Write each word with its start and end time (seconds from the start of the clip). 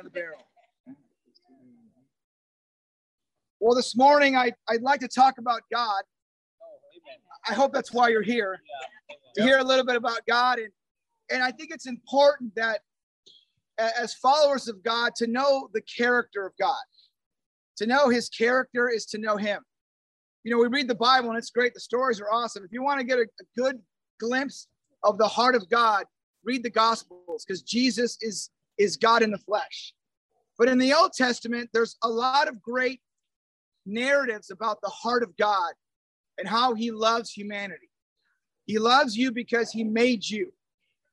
of 0.00 0.12
the 0.12 0.18
barrel. 0.18 0.38
Well, 3.60 3.74
this 3.74 3.96
morning 3.96 4.36
I, 4.36 4.52
I'd 4.68 4.82
like 4.82 5.00
to 5.00 5.08
talk 5.08 5.38
about 5.38 5.62
God. 5.72 6.02
I 7.48 7.52
hope 7.52 7.72
that's 7.72 7.92
why 7.92 8.08
you're 8.08 8.22
here 8.22 8.58
to 9.34 9.42
hear 9.42 9.58
a 9.58 9.64
little 9.64 9.84
bit 9.84 9.96
about 9.96 10.20
God. 10.28 10.58
And, 10.58 10.70
and 11.30 11.42
I 11.42 11.50
think 11.50 11.70
it's 11.72 11.86
important 11.86 12.54
that 12.56 12.80
as 13.78 14.14
followers 14.14 14.68
of 14.68 14.82
God 14.82 15.14
to 15.16 15.26
know 15.26 15.68
the 15.72 15.80
character 15.82 16.46
of 16.46 16.52
God. 16.58 16.82
To 17.78 17.86
know 17.86 18.08
his 18.08 18.28
character 18.28 18.88
is 18.88 19.06
to 19.06 19.18
know 19.18 19.36
him. 19.36 19.62
You 20.44 20.52
know, 20.52 20.58
we 20.58 20.68
read 20.68 20.88
the 20.88 20.94
Bible 20.94 21.30
and 21.30 21.38
it's 21.38 21.50
great. 21.50 21.74
The 21.74 21.80
stories 21.80 22.20
are 22.20 22.30
awesome. 22.30 22.64
If 22.64 22.72
you 22.72 22.82
want 22.82 23.00
to 23.00 23.04
get 23.04 23.18
a, 23.18 23.22
a 23.22 23.44
good 23.56 23.78
glimpse 24.18 24.66
of 25.02 25.18
the 25.18 25.28
heart 25.28 25.54
of 25.54 25.68
God, 25.68 26.04
read 26.44 26.62
the 26.62 26.70
Gospels 26.70 27.44
because 27.46 27.62
Jesus 27.62 28.18
is, 28.20 28.50
is 28.80 28.96
God 28.96 29.22
in 29.22 29.30
the 29.30 29.38
flesh. 29.38 29.92
But 30.58 30.68
in 30.68 30.78
the 30.78 30.94
Old 30.94 31.12
Testament, 31.12 31.68
there's 31.72 31.96
a 32.02 32.08
lot 32.08 32.48
of 32.48 32.62
great 32.62 33.00
narratives 33.84 34.50
about 34.50 34.80
the 34.82 34.88
heart 34.88 35.22
of 35.22 35.36
God 35.36 35.72
and 36.38 36.48
how 36.48 36.74
he 36.74 36.90
loves 36.90 37.30
humanity. 37.30 37.90
He 38.64 38.78
loves 38.78 39.16
you 39.16 39.32
because 39.32 39.70
he 39.70 39.84
made 39.84 40.26
you. 40.26 40.52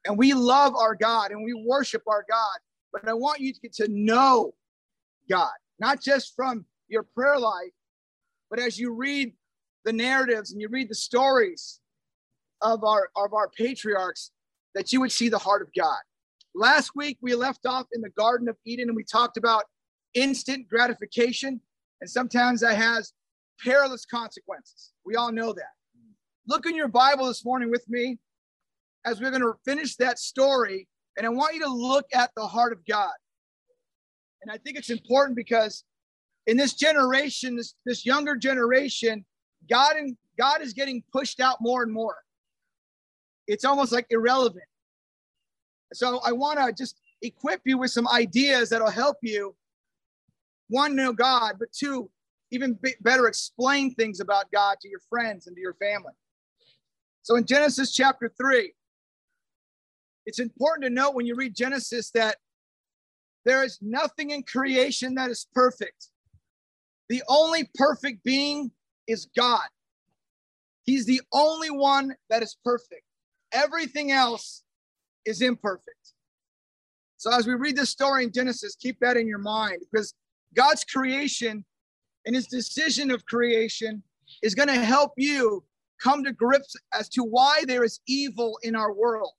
And 0.06 0.18
we 0.18 0.34
love 0.34 0.76
our 0.76 0.96
God 0.96 1.32
and 1.32 1.44
we 1.44 1.54
worship 1.54 2.04
our 2.08 2.26
God. 2.30 2.58
But 2.94 3.08
I 3.08 3.14
want 3.14 3.42
you 3.42 3.54
to 3.54 3.60
get 3.60 3.74
to 3.74 3.88
know 3.90 4.54
God, 5.30 5.52
not 5.78 6.02
just 6.02 6.34
from 6.36 6.66
your 6.88 7.04
prayer 7.04 7.38
life, 7.38 7.74
but 8.50 8.60
as 8.60 8.80
you 8.80 8.94
read 8.94 9.34
the 9.84 9.92
narratives 9.92 10.54
and 10.54 10.62
you 10.62 10.70
read 10.70 10.90
the 10.90 10.96
stories 10.96 11.82
of 12.62 12.86
our 12.86 13.10
of 13.18 13.34
our 13.34 13.50
patriarchs, 13.50 14.32
that 14.74 14.94
you 14.94 15.02
would 15.02 15.12
see 15.12 15.28
the 15.28 15.38
heart 15.38 15.62
of 15.62 15.68
God. 15.78 16.00
Last 16.58 16.96
week 16.96 17.20
we 17.22 17.36
left 17.36 17.68
off 17.68 17.86
in 17.94 18.02
the 18.02 18.10
Garden 18.10 18.50
of 18.50 18.58
Eden 18.66 18.90
and 18.90 18.96
we 18.96 19.04
talked 19.04 19.38
about 19.38 19.66
instant 20.16 20.68
gratification, 20.68 21.62
and 22.02 22.10
sometimes 22.10 22.62
that 22.62 22.76
has 22.76 23.14
perilous 23.64 24.06
consequences. 24.06 24.92
We 25.06 25.16
all 25.16 25.32
know 25.32 25.54
that. 25.54 25.74
Look 26.48 26.66
in 26.66 26.76
your 26.76 26.88
Bible 26.88 27.28
this 27.28 27.46
morning 27.46 27.70
with 27.70 27.88
me 27.88 28.18
as 29.06 29.22
we're 29.22 29.30
going 29.30 29.44
to 29.44 29.54
finish 29.66 29.98
that 29.98 30.18
story, 30.18 30.88
and 31.16 31.28
I 31.28 31.30
want 31.30 31.54
you 31.54 31.62
to 31.62 31.70
look 31.70 32.08
at 32.12 32.32
the 32.36 32.48
heart 32.48 32.74
of 32.74 32.84
God. 32.88 33.14
And 34.42 34.52
I 34.52 34.58
think 34.58 34.78
it's 34.78 34.90
important 34.90 35.36
because 35.36 35.84
in 36.48 36.58
this 36.58 36.74
generation, 36.74 37.56
this, 37.56 37.76
this 37.86 38.04
younger 38.04 38.36
generation, 38.36 39.24
God 39.70 39.96
and 39.96 40.18
God 40.40 40.64
is 40.64 40.74
getting 40.74 41.04
pushed 41.14 41.40
out 41.40 41.58
more 41.62 41.84
and 41.84 41.94
more. 41.94 42.16
It's 43.46 43.64
almost 43.64 43.92
like 43.92 44.08
irrelevant. 44.10 44.66
So 45.94 46.20
I 46.26 46.32
want 46.32 46.60
to 46.60 46.74
just 46.74 47.00
equip 47.22 47.62
you 47.66 47.78
with 47.78 47.92
some 47.92 48.08
ideas 48.08 48.70
that'll 48.70 48.90
help 48.90 49.18
you 49.22 49.56
one 50.70 50.96
know 50.96 51.14
God, 51.14 51.56
but 51.60 51.72
two 51.72 52.10
even 52.52 52.80
better 53.02 53.28
explain 53.28 53.94
things 53.94 54.20
about 54.20 54.52
God 54.52 54.78
to 54.82 54.90
your 54.90 55.02
friends 55.10 55.48
and 55.48 55.56
to 55.56 55.62
your 55.62 55.74
family. 55.76 56.14
So 57.22 57.36
in 57.36 57.46
Genesis 57.46 57.94
chapter 57.94 58.32
3, 58.38 58.74
it's 60.26 60.40
important 60.40 60.84
to 60.84 60.90
note 60.90 61.14
when 61.14 61.26
you 61.26 61.36
read 61.36 61.56
Genesis 61.56 62.10
that 62.12 62.38
there 63.46 63.64
is 63.64 63.80
nothing 63.82 64.32
in 64.32 64.44
creation 64.44 65.16
that 65.16 65.30
is 65.30 65.48
perfect. 65.54 66.10
The 67.10 67.24
only 67.28 67.70
perfect 67.76 68.24
being 68.24 68.72
is 69.08 69.28
God. 69.38 69.68
He's 70.84 71.06
the 71.06 71.22
only 71.34 71.70
one 71.70 72.16
that 72.30 72.44
is 72.44 72.58
perfect. 72.64 73.04
Everything 73.52 74.12
else 74.12 74.64
is 75.28 75.42
imperfect. 75.42 76.14
So, 77.18 77.32
as 77.32 77.46
we 77.46 77.54
read 77.54 77.76
this 77.76 77.90
story 77.90 78.24
in 78.24 78.32
Genesis, 78.32 78.76
keep 78.76 79.00
that 79.02 79.18
in 79.18 79.28
your 79.28 79.40
mind 79.40 79.80
because 79.92 80.14
God's 80.56 80.84
creation 80.84 81.66
and 82.26 82.36
his 82.36 82.48
decision 82.48 83.12
of 83.12 83.26
creation 83.26 84.02
is 84.42 84.56
going 84.56 84.68
to 84.68 84.76
help 84.76 85.14
you 85.18 85.64
come 86.02 86.24
to 86.24 86.32
grips 86.32 86.76
as 86.94 87.10
to 87.10 87.24
why 87.24 87.64
there 87.68 87.84
is 87.84 88.00
evil 88.08 88.60
in 88.64 88.76
our 88.76 88.94
world, 88.94 89.34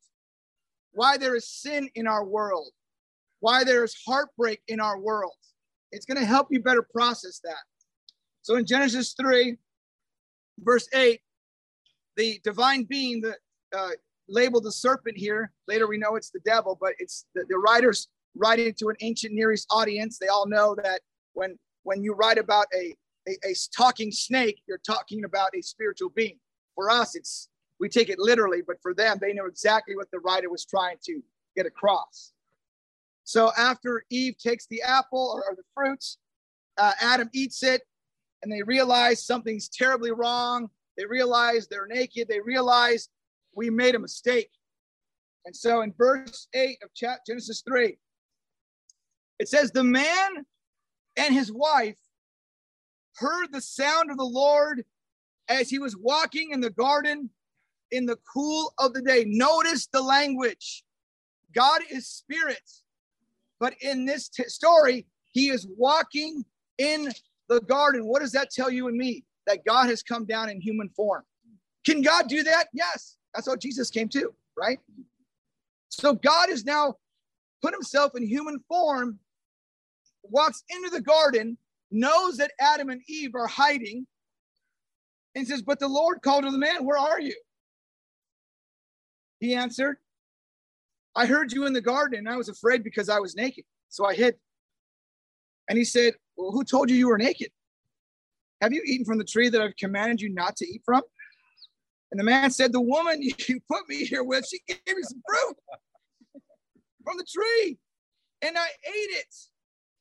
why 0.92 1.16
there 1.16 1.36
is 1.36 1.48
sin 1.48 1.88
in 1.94 2.06
our 2.06 2.24
world, 2.24 2.70
why 3.40 3.64
there 3.64 3.84
is 3.84 3.96
heartbreak 4.06 4.60
in 4.68 4.80
our 4.80 4.98
world. 4.98 5.32
It's 5.92 6.04
going 6.04 6.18
to 6.18 6.26
help 6.26 6.48
you 6.50 6.60
better 6.60 6.82
process 6.82 7.40
that. 7.44 7.62
So 8.42 8.56
in 8.56 8.66
Genesis 8.66 9.14
3, 9.18 9.56
verse 10.58 10.88
8, 10.92 11.20
the 12.16 12.40
divine 12.42 12.84
being 12.84 13.20
that 13.22 13.38
uh, 13.76 13.90
labeled 14.28 14.64
the 14.64 14.72
serpent 14.72 15.16
here, 15.16 15.52
later 15.66 15.86
we 15.86 15.98
know 15.98 16.16
it's 16.16 16.30
the 16.30 16.40
devil, 16.44 16.76
but 16.80 16.92
it's 16.98 17.26
the, 17.34 17.44
the 17.48 17.58
writers 17.58 18.08
writing 18.34 18.72
to 18.78 18.88
an 18.88 18.96
ancient 19.00 19.34
Near 19.34 19.52
East 19.52 19.66
audience. 19.70 20.18
They 20.18 20.28
all 20.28 20.46
know 20.48 20.74
that 20.82 21.00
when 21.34 21.58
when 21.84 22.02
you 22.02 22.14
write 22.14 22.38
about 22.38 22.66
a, 22.74 22.94
a, 23.28 23.32
a 23.44 23.54
talking 23.74 24.12
snake, 24.12 24.60
you're 24.66 24.80
talking 24.86 25.24
about 25.24 25.50
a 25.56 25.62
spiritual 25.62 26.10
being. 26.10 26.38
For 26.74 26.90
us, 26.90 27.16
it's 27.16 27.48
we 27.80 27.88
take 27.88 28.08
it 28.08 28.18
literally, 28.18 28.62
but 28.66 28.76
for 28.82 28.94
them, 28.94 29.18
they 29.20 29.32
know 29.32 29.46
exactly 29.46 29.96
what 29.96 30.10
the 30.10 30.18
writer 30.18 30.50
was 30.50 30.64
trying 30.64 30.96
to 31.04 31.22
get 31.56 31.66
across. 31.66 32.32
So 33.24 33.52
after 33.58 34.04
Eve 34.10 34.36
takes 34.38 34.66
the 34.66 34.82
apple 34.82 35.32
or, 35.34 35.50
or 35.50 35.54
the 35.54 35.62
fruits, 35.74 36.18
uh, 36.76 36.92
Adam 37.00 37.28
eats 37.32 37.62
it, 37.62 37.82
and 38.42 38.52
they 38.52 38.62
realize 38.62 39.24
something's 39.24 39.68
terribly 39.68 40.12
wrong. 40.12 40.68
They 40.96 41.04
realize 41.04 41.68
they're 41.68 41.86
naked. 41.86 42.28
They 42.28 42.40
realize 42.40 43.08
we 43.58 43.70
made 43.70 43.96
a 43.96 43.98
mistake. 43.98 44.50
And 45.44 45.54
so 45.54 45.82
in 45.82 45.92
verse 45.98 46.46
8 46.54 46.78
of 46.82 46.90
Genesis 46.94 47.62
3, 47.66 47.98
it 49.40 49.48
says, 49.48 49.72
The 49.72 49.84
man 49.84 50.46
and 51.16 51.34
his 51.34 51.52
wife 51.52 51.96
heard 53.16 53.48
the 53.50 53.60
sound 53.60 54.10
of 54.10 54.16
the 54.16 54.22
Lord 54.22 54.84
as 55.48 55.68
he 55.68 55.80
was 55.80 55.96
walking 55.96 56.50
in 56.52 56.60
the 56.60 56.70
garden 56.70 57.30
in 57.90 58.06
the 58.06 58.18
cool 58.32 58.72
of 58.78 58.92
the 58.92 59.02
day. 59.02 59.24
Notice 59.26 59.88
the 59.92 60.02
language. 60.02 60.84
God 61.52 61.80
is 61.90 62.06
spirit. 62.06 62.62
But 63.58 63.74
in 63.80 64.04
this 64.04 64.28
t- 64.28 64.44
story, 64.44 65.06
he 65.32 65.48
is 65.48 65.66
walking 65.76 66.44
in 66.76 67.10
the 67.48 67.60
garden. 67.62 68.06
What 68.06 68.20
does 68.20 68.32
that 68.32 68.50
tell 68.50 68.70
you 68.70 68.86
and 68.86 68.96
me? 68.96 69.24
That 69.48 69.64
God 69.66 69.88
has 69.88 70.02
come 70.02 70.26
down 70.26 70.48
in 70.48 70.60
human 70.60 70.90
form. 70.90 71.24
Can 71.84 72.02
God 72.02 72.28
do 72.28 72.42
that? 72.44 72.66
Yes. 72.72 73.17
That's 73.38 73.46
how 73.46 73.54
Jesus 73.54 73.88
came 73.88 74.08
too, 74.08 74.34
right? 74.56 74.80
So 75.90 76.12
God 76.12 76.48
has 76.48 76.64
now 76.64 76.94
put 77.62 77.72
himself 77.72 78.16
in 78.16 78.26
human 78.26 78.58
form, 78.66 79.20
walks 80.24 80.64
into 80.68 80.90
the 80.90 81.00
garden, 81.00 81.56
knows 81.92 82.36
that 82.38 82.50
Adam 82.58 82.90
and 82.90 83.00
Eve 83.06 83.36
are 83.36 83.46
hiding, 83.46 84.08
and 85.36 85.46
says, 85.46 85.62
But 85.62 85.78
the 85.78 85.86
Lord 85.86 86.20
called 86.20 86.46
to 86.46 86.50
the 86.50 86.58
man, 86.58 86.84
Where 86.84 86.98
are 86.98 87.20
you? 87.20 87.36
He 89.38 89.54
answered, 89.54 89.98
I 91.14 91.26
heard 91.26 91.52
you 91.52 91.64
in 91.64 91.72
the 91.72 91.80
garden 91.80 92.18
and 92.18 92.28
I 92.28 92.36
was 92.36 92.48
afraid 92.48 92.82
because 92.82 93.08
I 93.08 93.20
was 93.20 93.36
naked. 93.36 93.62
So 93.88 94.04
I 94.04 94.14
hid. 94.14 94.34
And 95.68 95.78
he 95.78 95.84
said, 95.84 96.14
Well, 96.36 96.50
who 96.50 96.64
told 96.64 96.90
you 96.90 96.96
you 96.96 97.06
were 97.06 97.18
naked? 97.18 97.52
Have 98.60 98.72
you 98.72 98.82
eaten 98.84 99.06
from 99.06 99.18
the 99.18 99.24
tree 99.24 99.48
that 99.48 99.62
I've 99.62 99.76
commanded 99.76 100.20
you 100.20 100.34
not 100.34 100.56
to 100.56 100.66
eat 100.66 100.82
from? 100.84 101.02
And 102.10 102.18
the 102.18 102.24
man 102.24 102.50
said, 102.50 102.72
The 102.72 102.80
woman 102.80 103.22
you 103.48 103.60
put 103.70 103.88
me 103.88 104.04
here 104.04 104.24
with, 104.24 104.46
she 104.46 104.60
gave 104.66 104.96
me 104.96 105.02
some 105.02 105.22
fruit 105.28 105.56
from 107.04 107.16
the 107.16 107.26
tree, 107.30 107.78
and 108.42 108.56
I 108.56 108.66
ate 108.66 109.10
it. 109.10 109.34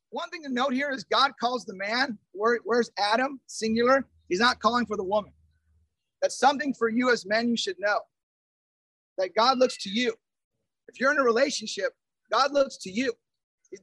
One 0.10 0.30
thing 0.30 0.44
to 0.44 0.50
note 0.50 0.74
here 0.74 0.90
is 0.90 1.04
God 1.04 1.32
calls 1.40 1.66
the 1.66 1.76
man, 1.76 2.18
where, 2.32 2.60
where's 2.64 2.90
Adam, 2.98 3.42
singular? 3.48 4.06
He's 4.30 4.40
not 4.40 4.60
calling 4.60 4.86
for 4.86 4.96
the 4.96 5.04
woman. 5.04 5.32
That's 6.22 6.40
something 6.40 6.74
for 6.74 6.90
you 6.90 7.12
as 7.12 7.26
men 7.26 7.50
you 7.50 7.58
should 7.58 7.76
know 7.80 8.00
that 9.18 9.36
God 9.36 9.58
looks 9.58 9.78
to 9.84 9.90
you. 9.90 10.14
If 10.88 11.00
you're 11.00 11.12
in 11.12 11.20
a 11.20 11.24
relationship, 11.24 11.92
God 12.32 12.54
looks 12.54 12.78
to 12.78 12.92
you. 12.92 13.14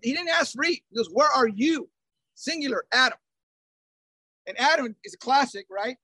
He 0.03 0.13
didn't 0.13 0.31
ask 0.31 0.55
for 0.55 0.65
Eve. 0.65 0.81
He 0.91 0.97
goes, 0.97 1.09
Where 1.13 1.29
are 1.29 1.49
you? 1.49 1.89
Singular, 2.35 2.85
Adam. 2.93 3.19
And 4.47 4.59
Adam 4.59 4.97
is 5.05 5.15
a 5.15 5.19
classic, 5.19 5.67
right? 5.71 5.97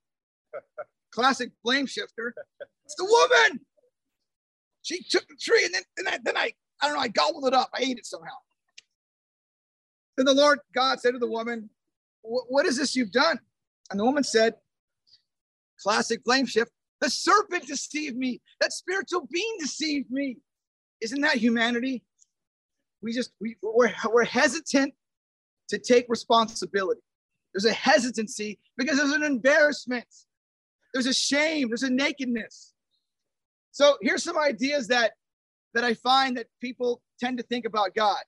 Classic 1.12 1.50
blame 1.64 1.86
shifter. 1.86 2.34
It's 2.84 2.94
the 2.96 3.04
woman. 3.04 3.60
She 4.82 5.02
took 5.02 5.26
the 5.28 5.36
tree 5.40 5.64
and 5.64 5.74
then, 5.74 5.82
then, 5.96 6.08
I, 6.08 6.18
then 6.24 6.36
I, 6.36 6.52
I 6.82 6.86
don't 6.86 6.96
know, 6.96 7.02
I 7.02 7.08
gobbled 7.08 7.46
it 7.46 7.54
up. 7.54 7.70
I 7.74 7.82
ate 7.82 7.98
it 7.98 8.06
somehow. 8.06 8.36
Then 10.16 10.26
the 10.26 10.34
Lord 10.34 10.58
God 10.74 11.00
said 11.00 11.12
to 11.12 11.18
the 11.18 11.30
woman, 11.30 11.70
What 12.22 12.66
is 12.66 12.76
this 12.76 12.96
you've 12.96 13.12
done? 13.12 13.38
And 13.90 13.98
the 13.98 14.04
woman 14.04 14.24
said, 14.24 14.54
Classic 15.82 16.22
blame 16.24 16.46
shift. 16.46 16.70
The 17.00 17.08
serpent 17.08 17.66
deceived 17.66 18.16
me. 18.16 18.40
That 18.60 18.72
spiritual 18.72 19.26
being 19.30 19.56
deceived 19.58 20.10
me. 20.10 20.38
Isn't 21.00 21.22
that 21.22 21.36
humanity? 21.36 22.04
We 23.02 23.14
just, 23.14 23.32
we, 23.40 23.56
we're, 23.62 23.92
we're 24.12 24.24
hesitant 24.24 24.92
to 25.70 25.78
take 25.78 26.04
responsibility. 26.08 27.00
There's 27.54 27.64
a 27.64 27.72
hesitancy 27.72 28.58
because 28.76 28.98
there's 28.98 29.12
an 29.12 29.22
embarrassment. 29.22 30.06
There's 30.92 31.06
a 31.06 31.14
shame. 31.14 31.68
There's 31.68 31.82
a 31.82 31.90
nakedness. 31.90 32.74
So 33.70 33.96
here's 34.02 34.22
some 34.22 34.38
ideas 34.38 34.88
that 34.88 35.12
that 35.74 35.84
I 35.84 35.94
find 35.94 36.36
that 36.36 36.46
people 36.60 37.00
tend 37.20 37.38
to 37.38 37.44
think 37.44 37.64
about 37.64 37.94
God. 37.94 38.18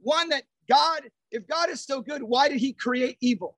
One 0.00 0.30
that 0.30 0.44
God, 0.68 1.02
if 1.30 1.46
God 1.46 1.68
is 1.68 1.84
so 1.84 2.00
good, 2.00 2.22
why 2.22 2.48
did 2.48 2.58
he 2.58 2.72
create 2.72 3.18
evil? 3.20 3.56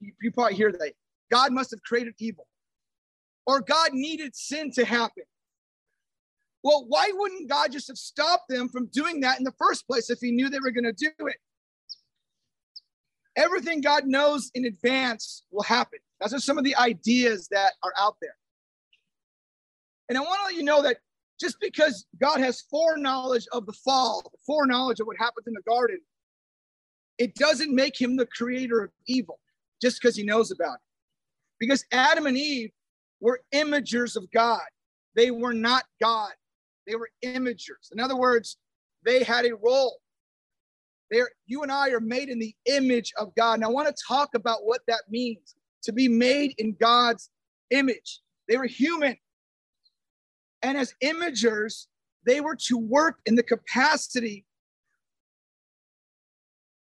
You, 0.00 0.12
you 0.20 0.32
probably 0.32 0.56
hear 0.56 0.72
that. 0.72 0.92
God 1.30 1.52
must 1.52 1.70
have 1.70 1.82
created 1.82 2.14
evil. 2.18 2.46
Or 3.46 3.60
God 3.60 3.92
needed 3.92 4.34
sin 4.34 4.72
to 4.72 4.84
happen. 4.84 5.22
Well, 6.64 6.84
why 6.88 7.12
wouldn't 7.12 7.48
God 7.48 7.70
just 7.70 7.86
have 7.86 7.98
stopped 7.98 8.48
them 8.48 8.68
from 8.68 8.86
doing 8.86 9.20
that 9.20 9.38
in 9.38 9.44
the 9.44 9.54
first 9.56 9.86
place 9.86 10.10
if 10.10 10.18
he 10.18 10.32
knew 10.32 10.48
they 10.48 10.58
were 10.58 10.72
going 10.72 10.84
to 10.84 10.92
do 10.92 11.12
it? 11.26 11.36
Everything 13.36 13.80
God 13.80 14.06
knows 14.06 14.50
in 14.54 14.64
advance 14.64 15.44
will 15.52 15.62
happen. 15.62 16.00
That's 16.20 16.32
just 16.32 16.46
some 16.46 16.58
of 16.58 16.64
the 16.64 16.76
ideas 16.76 17.48
that 17.50 17.72
are 17.82 17.92
out 17.98 18.16
there. 18.20 18.36
And 20.08 20.16
I 20.16 20.20
want 20.20 20.40
to 20.40 20.44
let 20.46 20.54
you 20.54 20.62
know 20.62 20.82
that 20.82 20.98
just 21.38 21.58
because 21.60 22.06
God 22.20 22.40
has 22.40 22.62
foreknowledge 22.70 23.46
of 23.52 23.66
the 23.66 23.72
fall, 23.72 24.32
foreknowledge 24.46 25.00
of 25.00 25.06
what 25.06 25.16
happens 25.18 25.46
in 25.46 25.52
the 25.52 25.62
garden, 25.62 26.00
it 27.18 27.34
doesn't 27.34 27.74
make 27.74 28.00
him 28.00 28.16
the 28.16 28.26
creator 28.26 28.82
of 28.82 28.90
evil 29.06 29.38
just 29.82 30.00
because 30.00 30.16
he 30.16 30.22
knows 30.22 30.50
about 30.50 30.74
it. 30.74 30.80
Because 31.58 31.84
Adam 31.92 32.26
and 32.26 32.36
Eve 32.36 32.70
were 33.20 33.40
imagers 33.54 34.16
of 34.16 34.30
God, 34.32 34.62
they 35.14 35.30
were 35.30 35.54
not 35.54 35.84
God, 36.00 36.32
they 36.86 36.94
were 36.94 37.10
imagers. 37.24 37.90
In 37.92 38.00
other 38.00 38.16
words, 38.16 38.58
they 39.04 39.22
had 39.22 39.44
a 39.44 39.56
role. 39.56 39.98
There, 41.10 41.28
you 41.46 41.62
and 41.62 41.70
I 41.70 41.90
are 41.90 42.00
made 42.00 42.28
in 42.28 42.38
the 42.38 42.54
image 42.66 43.12
of 43.16 43.34
God. 43.36 43.54
And 43.54 43.64
I 43.64 43.68
want 43.68 43.88
to 43.88 44.04
talk 44.06 44.34
about 44.34 44.64
what 44.64 44.80
that 44.88 45.02
means 45.08 45.54
to 45.86 45.92
be 45.92 46.08
made 46.08 46.54
in 46.58 46.76
God's 46.78 47.30
image. 47.70 48.20
They 48.48 48.56
were 48.56 48.66
human. 48.66 49.16
And 50.62 50.76
as 50.76 50.94
imagers, 51.02 51.86
they 52.24 52.40
were 52.40 52.56
to 52.66 52.76
work 52.76 53.18
in 53.26 53.34
the 53.34 53.42
capacity 53.42 54.44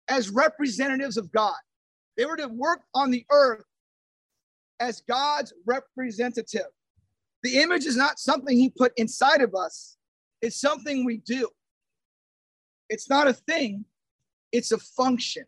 as 0.08 0.31
representatives 0.31 1.16
of 1.16 1.31
God. 1.32 1.54
They 2.16 2.26
were 2.26 2.37
to 2.37 2.49
work 2.49 2.82
on 2.94 3.10
the 3.10 3.25
earth 3.31 3.64
as 4.81 5.00
God's 5.02 5.52
representative. 5.66 6.66
The 7.43 7.58
image 7.58 7.87
is 7.87 7.96
not 7.96 8.19
something 8.19 8.56
he 8.56 8.70
put 8.70 8.93
inside 8.96 9.40
of 9.40 9.55
us, 9.55 9.96
it's 10.40 10.60
something 10.60 11.05
we 11.05 11.19
do. 11.19 11.48
It's 12.88 13.08
not 13.08 13.26
a 13.26 13.32
thing, 13.32 13.84
it's 14.52 14.72
a 14.72 14.78
function. 14.78 15.44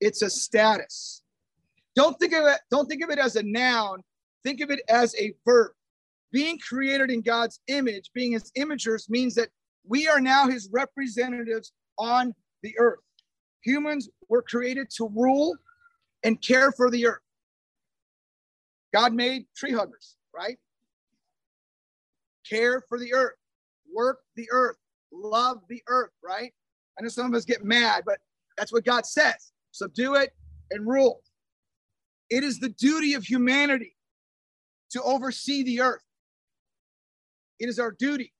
It's 0.00 0.22
a 0.22 0.30
status. 0.30 1.19
Don't 1.96 2.18
think 2.18 2.32
of 2.32 2.46
it, 2.46 2.58
don't 2.70 2.86
think 2.86 3.02
of 3.02 3.10
it 3.10 3.18
as 3.18 3.36
a 3.36 3.42
noun, 3.42 4.02
think 4.44 4.60
of 4.60 4.70
it 4.70 4.80
as 4.88 5.14
a 5.16 5.32
verb 5.44 5.72
being 6.32 6.58
created 6.58 7.10
in 7.10 7.22
God's 7.22 7.60
image, 7.68 8.10
being 8.14 8.32
his 8.32 8.50
imagers, 8.56 9.08
means 9.08 9.34
that 9.34 9.48
we 9.86 10.08
are 10.08 10.20
now 10.20 10.48
his 10.48 10.68
representatives 10.72 11.72
on 11.98 12.34
the 12.62 12.74
earth. 12.78 13.00
Humans 13.64 14.08
were 14.28 14.42
created 14.42 14.88
to 14.96 15.10
rule 15.14 15.56
and 16.22 16.40
care 16.40 16.72
for 16.72 16.90
the 16.90 17.06
earth. 17.06 17.20
God 18.94 19.12
made 19.12 19.46
tree 19.56 19.72
huggers, 19.72 20.16
right? 20.34 20.58
Care 22.48 22.82
for 22.88 22.98
the 22.98 23.12
earth, 23.14 23.36
work 23.92 24.20
the 24.36 24.48
earth, 24.50 24.76
love 25.12 25.58
the 25.68 25.82
earth, 25.88 26.10
right? 26.24 26.52
I 26.98 27.02
know 27.02 27.08
some 27.08 27.26
of 27.26 27.34
us 27.34 27.44
get 27.44 27.64
mad, 27.64 28.02
but 28.04 28.18
that's 28.56 28.72
what 28.72 28.84
God 28.84 29.06
says. 29.06 29.52
Subdue 29.72 30.14
it 30.14 30.32
and 30.70 30.86
rule. 30.86 31.22
It 32.30 32.44
is 32.44 32.60
the 32.60 32.68
duty 32.68 33.14
of 33.14 33.24
humanity 33.24 33.96
to 34.90 35.02
oversee 35.02 35.62
the 35.62 35.80
earth. 35.80 36.02
It 37.58 37.68
is 37.68 37.78
our 37.78 37.92
duty. 37.92 38.32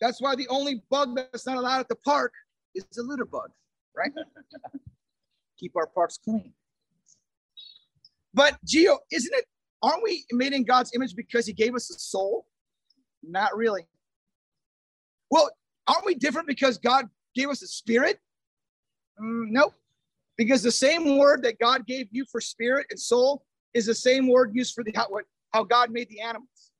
That's 0.00 0.20
why 0.20 0.36
the 0.36 0.46
only 0.48 0.82
bug 0.90 1.16
that's 1.16 1.46
not 1.46 1.56
allowed 1.56 1.80
at 1.80 1.88
the 1.88 1.96
park 1.96 2.32
is 2.74 2.84
the 2.92 3.02
litter 3.02 3.24
bug, 3.24 3.50
right? 3.96 4.12
Keep 5.58 5.74
our 5.76 5.86
parks 5.86 6.18
clean. 6.22 6.52
But 8.34 8.58
Geo, 8.64 8.98
isn't 9.10 9.34
it? 9.34 9.46
Aren't 9.82 10.02
we 10.02 10.26
made 10.32 10.52
in 10.52 10.64
God's 10.64 10.92
image 10.94 11.16
because 11.16 11.46
He 11.46 11.54
gave 11.54 11.74
us 11.74 11.90
a 11.90 11.98
soul? 11.98 12.46
Not 13.22 13.56
really. 13.56 13.86
Well, 15.30 15.50
aren't 15.86 16.04
we 16.04 16.14
different 16.14 16.46
because 16.46 16.76
God 16.76 17.06
gave 17.34 17.48
us 17.48 17.62
a 17.62 17.66
spirit? 17.66 18.20
Mm, 19.18 19.46
nope. 19.50 19.74
Because 20.36 20.62
the 20.62 20.72
same 20.72 21.18
word 21.18 21.42
that 21.44 21.58
God 21.58 21.86
gave 21.86 22.08
you 22.10 22.24
for 22.30 22.40
spirit 22.40 22.86
and 22.90 23.00
soul 23.00 23.44
is 23.74 23.86
the 23.86 23.94
same 23.94 24.28
word 24.28 24.50
used 24.54 24.74
for 24.74 24.84
the 24.84 24.92
how, 24.94 25.08
how 25.52 25.64
God 25.64 25.90
made 25.90 26.08
the 26.08 26.20
animals. 26.20 26.70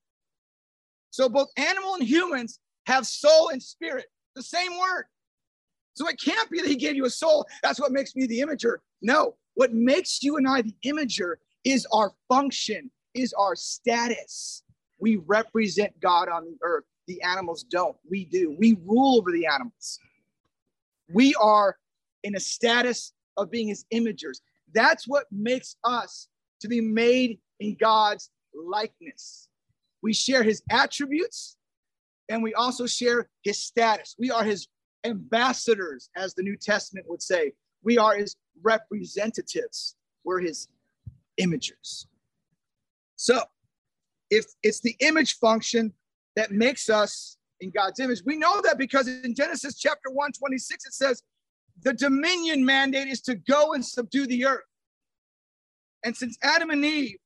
So 1.10 1.28
both 1.28 1.48
animal 1.56 1.94
and 1.94 2.02
humans 2.02 2.58
have 2.86 3.06
soul 3.06 3.48
and 3.48 3.62
spirit, 3.62 4.06
the 4.34 4.42
same 4.42 4.78
word. 4.78 5.04
So 5.94 6.06
it 6.08 6.20
can't 6.20 6.50
be 6.50 6.60
that 6.60 6.68
he 6.68 6.76
gave 6.76 6.94
you 6.94 7.06
a 7.06 7.10
soul. 7.10 7.46
That's 7.62 7.80
what 7.80 7.90
makes 7.90 8.14
me 8.14 8.26
the 8.26 8.40
imager. 8.40 8.76
No, 9.00 9.34
what 9.54 9.72
makes 9.72 10.22
you 10.22 10.36
and 10.36 10.46
I 10.46 10.60
the 10.62 10.74
imager 10.84 11.36
is 11.64 11.86
our 11.92 12.12
function, 12.28 12.90
is 13.14 13.32
our 13.32 13.56
status. 13.56 14.62
We 14.98 15.16
represent 15.16 15.98
God 16.00 16.28
on 16.28 16.44
the 16.44 16.56
earth. 16.62 16.84
The 17.06 17.22
animals 17.22 17.64
don't. 17.64 17.96
We 18.08 18.26
do. 18.26 18.54
We 18.58 18.76
rule 18.84 19.18
over 19.18 19.32
the 19.32 19.46
animals. 19.46 19.98
We 21.12 21.34
are 21.36 21.76
in 22.24 22.36
a 22.36 22.40
status 22.40 23.12
of 23.36 23.50
being 23.50 23.68
his 23.68 23.84
imagers. 23.92 24.40
That's 24.72 25.06
what 25.06 25.26
makes 25.30 25.76
us 25.84 26.28
to 26.60 26.68
be 26.68 26.80
made 26.80 27.38
in 27.60 27.76
God's 27.78 28.30
likeness. 28.54 29.48
We 30.02 30.12
share 30.12 30.42
his 30.42 30.62
attributes 30.70 31.56
and 32.28 32.42
we 32.42 32.54
also 32.54 32.86
share 32.86 33.28
his 33.42 33.58
status. 33.58 34.14
We 34.18 34.30
are 34.30 34.44
his 34.44 34.68
ambassadors, 35.04 36.10
as 36.16 36.34
the 36.34 36.42
New 36.42 36.56
Testament 36.56 37.06
would 37.08 37.22
say. 37.22 37.52
We 37.82 37.98
are 37.98 38.16
his 38.16 38.36
representatives. 38.62 39.94
We're 40.24 40.40
his 40.40 40.68
imagers. 41.40 42.06
So, 43.16 43.42
if 44.30 44.46
it's 44.62 44.80
the 44.80 44.96
image 45.00 45.36
function 45.38 45.92
that 46.34 46.50
makes 46.50 46.90
us 46.90 47.38
in 47.60 47.70
God's 47.70 48.00
image, 48.00 48.22
we 48.26 48.36
know 48.36 48.60
that 48.62 48.76
because 48.76 49.06
in 49.06 49.34
Genesis 49.34 49.78
chapter 49.78 50.10
1, 50.10 50.32
26, 50.32 50.86
it 50.86 50.92
says, 50.92 51.22
the 51.86 51.92
dominion 51.92 52.64
mandate 52.64 53.06
is 53.06 53.20
to 53.20 53.36
go 53.36 53.74
and 53.74 53.86
subdue 53.86 54.26
the 54.26 54.44
earth. 54.44 54.64
And 56.04 56.16
since 56.16 56.36
Adam 56.42 56.70
and 56.70 56.84
Eve 56.84 57.18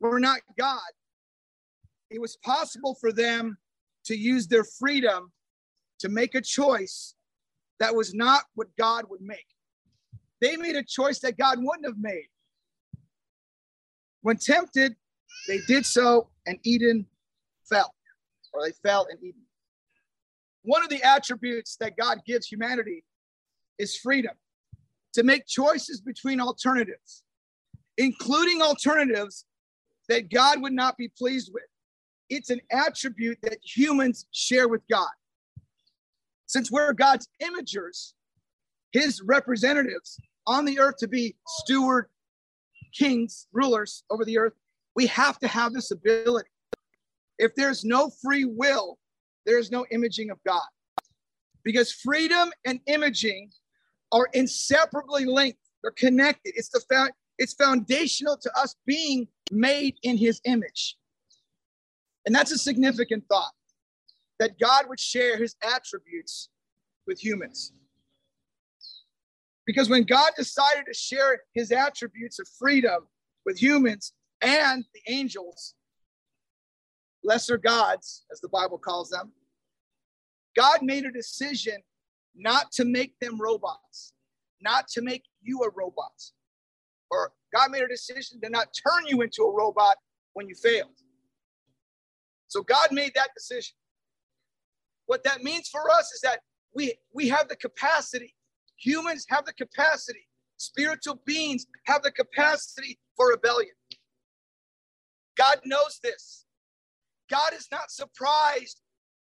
were 0.00 0.18
not 0.18 0.40
God, 0.58 0.90
it 2.10 2.20
was 2.20 2.36
possible 2.38 2.96
for 3.00 3.12
them 3.12 3.58
to 4.06 4.16
use 4.16 4.48
their 4.48 4.64
freedom 4.64 5.30
to 6.00 6.08
make 6.08 6.34
a 6.34 6.40
choice 6.40 7.14
that 7.78 7.94
was 7.94 8.12
not 8.12 8.42
what 8.56 8.66
God 8.76 9.04
would 9.08 9.20
make. 9.20 9.46
They 10.40 10.56
made 10.56 10.74
a 10.74 10.82
choice 10.82 11.20
that 11.20 11.38
God 11.38 11.58
wouldn't 11.60 11.86
have 11.86 11.98
made. 12.00 12.26
When 14.22 14.36
tempted, 14.36 14.96
they 15.46 15.60
did 15.68 15.86
so, 15.86 16.28
and 16.44 16.58
Eden 16.64 17.06
fell, 17.70 17.94
or 18.52 18.64
they 18.64 18.72
fell 18.82 19.06
in 19.12 19.18
Eden. 19.18 19.42
One 20.62 20.82
of 20.82 20.88
the 20.88 21.04
attributes 21.04 21.76
that 21.76 21.96
God 21.96 22.18
gives 22.26 22.48
humanity 22.48 23.04
is 23.78 23.96
freedom 23.96 24.34
to 25.14 25.22
make 25.22 25.46
choices 25.46 26.00
between 26.00 26.40
alternatives, 26.40 27.22
including 27.96 28.62
alternatives 28.62 29.44
that 30.08 30.30
God 30.30 30.62
would 30.62 30.72
not 30.72 30.96
be 30.96 31.08
pleased 31.08 31.50
with 31.52 31.64
it's 32.28 32.50
an 32.50 32.60
attribute 32.70 33.38
that 33.42 33.58
humans 33.62 34.26
share 34.32 34.68
with 34.68 34.82
God. 34.90 35.08
Since 36.46 36.70
we're 36.70 36.92
God's 36.92 37.28
imagers, 37.42 38.12
his 38.92 39.22
representatives 39.22 40.18
on 40.46 40.64
the 40.64 40.78
earth 40.78 40.96
to 40.98 41.08
be 41.08 41.36
steward, 41.46 42.06
kings, 42.94 43.46
rulers 43.52 44.02
over 44.10 44.24
the 44.24 44.38
earth, 44.38 44.54
we 44.96 45.06
have 45.06 45.38
to 45.40 45.48
have 45.48 45.72
this 45.72 45.90
ability. 45.90 46.48
If 47.38 47.54
there's 47.54 47.84
no 47.84 48.10
free 48.22 48.44
will, 48.44 48.98
there's 49.46 49.70
no 49.70 49.86
imaging 49.90 50.30
of 50.30 50.38
God. 50.46 50.62
Because 51.64 51.92
freedom 51.92 52.50
and 52.64 52.80
imaging 52.86 53.50
are 54.12 54.28
inseparably 54.32 55.24
linked. 55.24 55.58
They're 55.82 55.92
connected. 55.92 56.54
It's 56.56 56.70
the 56.70 56.82
fact 56.88 57.12
it's 57.38 57.54
foundational 57.54 58.36
to 58.36 58.50
us 58.58 58.74
being 58.86 59.28
made 59.50 59.96
in 60.02 60.16
his 60.16 60.40
image. 60.44 60.96
And 62.26 62.34
that's 62.34 62.52
a 62.52 62.58
significant 62.58 63.24
thought 63.28 63.52
that 64.38 64.58
God 64.58 64.86
would 64.88 65.00
share 65.00 65.38
his 65.38 65.56
attributes 65.62 66.48
with 67.06 67.22
humans. 67.22 67.72
Because 69.66 69.90
when 69.90 70.04
God 70.04 70.32
decided 70.36 70.84
to 70.86 70.94
share 70.94 71.40
his 71.54 71.72
attributes 71.72 72.38
of 72.38 72.48
freedom 72.58 73.06
with 73.44 73.60
humans 73.60 74.12
and 74.40 74.84
the 74.94 75.12
angels, 75.12 75.74
lesser 77.22 77.58
gods, 77.58 78.24
as 78.32 78.40
the 78.40 78.48
Bible 78.48 78.78
calls 78.78 79.10
them, 79.10 79.32
God 80.56 80.80
made 80.82 81.04
a 81.04 81.12
decision 81.12 81.76
not 82.38 82.72
to 82.72 82.84
make 82.84 83.18
them 83.20 83.38
robots, 83.40 84.14
not 84.62 84.88
to 84.88 85.02
make 85.02 85.24
you 85.42 85.60
a 85.62 85.70
robot. 85.76 86.12
Or 87.10 87.32
God 87.54 87.70
made 87.70 87.82
a 87.82 87.88
decision 87.88 88.40
to 88.42 88.50
not 88.50 88.68
turn 88.72 89.06
you 89.06 89.20
into 89.22 89.42
a 89.42 89.54
robot 89.54 89.96
when 90.32 90.48
you 90.48 90.54
failed. 90.54 90.90
So 92.46 92.62
God 92.62 92.88
made 92.92 93.12
that 93.14 93.30
decision. 93.36 93.74
What 95.06 95.24
that 95.24 95.42
means 95.42 95.68
for 95.68 95.90
us 95.90 96.12
is 96.12 96.20
that 96.22 96.40
we 96.74 96.94
we 97.14 97.28
have 97.28 97.48
the 97.48 97.56
capacity 97.56 98.34
Humans 98.78 99.26
have 99.28 99.44
the 99.44 99.52
capacity, 99.52 100.26
spiritual 100.56 101.20
beings 101.26 101.66
have 101.84 102.02
the 102.02 102.12
capacity 102.12 102.98
for 103.16 103.30
rebellion. 103.30 103.72
God 105.36 105.60
knows 105.64 105.98
this. 106.02 106.46
God 107.30 107.52
is 107.54 107.68
not 107.70 107.90
surprised 107.90 108.80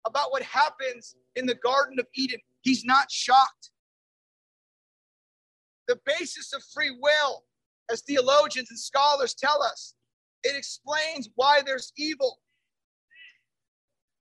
about 0.06 0.32
what 0.32 0.42
happens 0.44 1.16
in 1.36 1.46
the 1.46 1.56
Garden 1.56 2.00
of 2.00 2.08
Eden. 2.16 2.40
He's 2.66 2.84
not 2.84 3.12
shocked. 3.12 3.70
The 5.88 6.00
basis 6.04 6.52
of 6.52 6.64
free 6.74 6.98
will, 7.00 7.44
as 7.92 8.02
theologians 8.02 8.72
and 8.72 8.80
scholars 8.80 9.36
tell 9.36 9.62
us, 9.62 9.94
it 10.44 10.56
explains 10.56 11.30
why 11.36 11.62
there's 11.64 11.94
evil. 11.96 12.40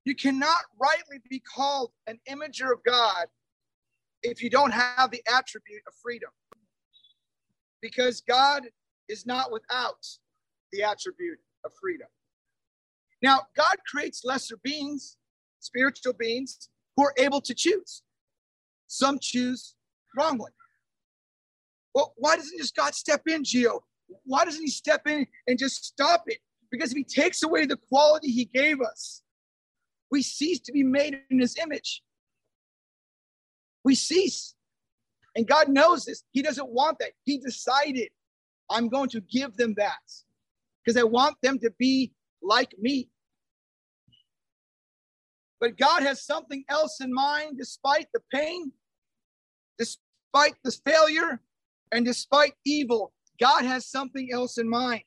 You 0.05 0.13
cannot 0.13 0.61
rightly 0.79 1.17
be 1.27 1.39
called 1.39 1.91
an 2.05 2.19
imager 2.29 2.71
of 2.71 2.83
God 2.85 3.25
if 4.21 4.43
you 4.43 4.51
don't 4.51 4.71
have 4.71 5.09
the 5.09 5.23
attribute 5.27 5.81
of 5.87 5.95
freedom. 6.03 6.29
Because 7.81 8.21
God 8.21 8.67
is 9.09 9.25
not 9.25 9.51
without 9.51 10.05
the 10.71 10.83
attribute 10.83 11.39
of 11.65 11.71
freedom. 11.81 12.07
Now, 13.23 13.41
God 13.57 13.77
creates 13.89 14.23
lesser 14.23 14.57
beings, 14.63 15.17
spiritual 15.61 16.13
beings, 16.13 16.69
who 16.95 17.05
are 17.05 17.13
able 17.17 17.41
to 17.41 17.55
choose. 17.55 18.03
Some 18.87 19.19
choose 19.19 19.75
wrongly. 20.17 20.51
Well, 21.93 22.13
why 22.17 22.35
doesn't 22.35 22.57
just 22.57 22.75
God 22.75 22.93
step 22.93 23.21
in, 23.27 23.43
Geo? 23.43 23.83
Why 24.25 24.45
doesn't 24.45 24.61
He 24.61 24.69
step 24.69 25.07
in 25.07 25.25
and 25.47 25.57
just 25.57 25.85
stop 25.85 26.23
it? 26.27 26.39
Because 26.71 26.91
if 26.91 26.97
He 26.97 27.03
takes 27.03 27.43
away 27.43 27.65
the 27.65 27.77
quality 27.77 28.31
He 28.31 28.45
gave 28.45 28.81
us, 28.81 29.21
we 30.11 30.21
cease 30.21 30.59
to 30.61 30.71
be 30.71 30.83
made 30.83 31.19
in 31.29 31.39
His 31.39 31.57
image. 31.57 32.03
We 33.83 33.95
cease. 33.95 34.55
And 35.35 35.47
God 35.47 35.69
knows 35.69 36.05
this. 36.05 36.23
He 36.31 36.41
doesn't 36.41 36.69
want 36.69 36.99
that. 36.99 37.11
He 37.23 37.37
decided, 37.37 38.09
I'm 38.69 38.89
going 38.89 39.09
to 39.09 39.21
give 39.21 39.55
them 39.57 39.73
that 39.77 39.99
because 40.83 40.97
I 40.97 41.03
want 41.03 41.35
them 41.41 41.59
to 41.59 41.71
be 41.77 42.13
like 42.41 42.73
me. 42.79 43.09
But 45.59 45.77
God 45.77 46.03
has 46.03 46.25
something 46.25 46.63
else 46.69 46.99
in 47.01 47.13
mind 47.13 47.57
despite 47.57 48.07
the 48.13 48.21
pain, 48.31 48.71
despite 49.77 50.55
the 50.63 50.71
failure, 50.85 51.41
and 51.91 52.05
despite 52.05 52.53
evil. 52.65 53.13
God 53.39 53.65
has 53.65 53.87
something 53.87 54.29
else 54.31 54.57
in 54.57 54.69
mind. 54.69 55.03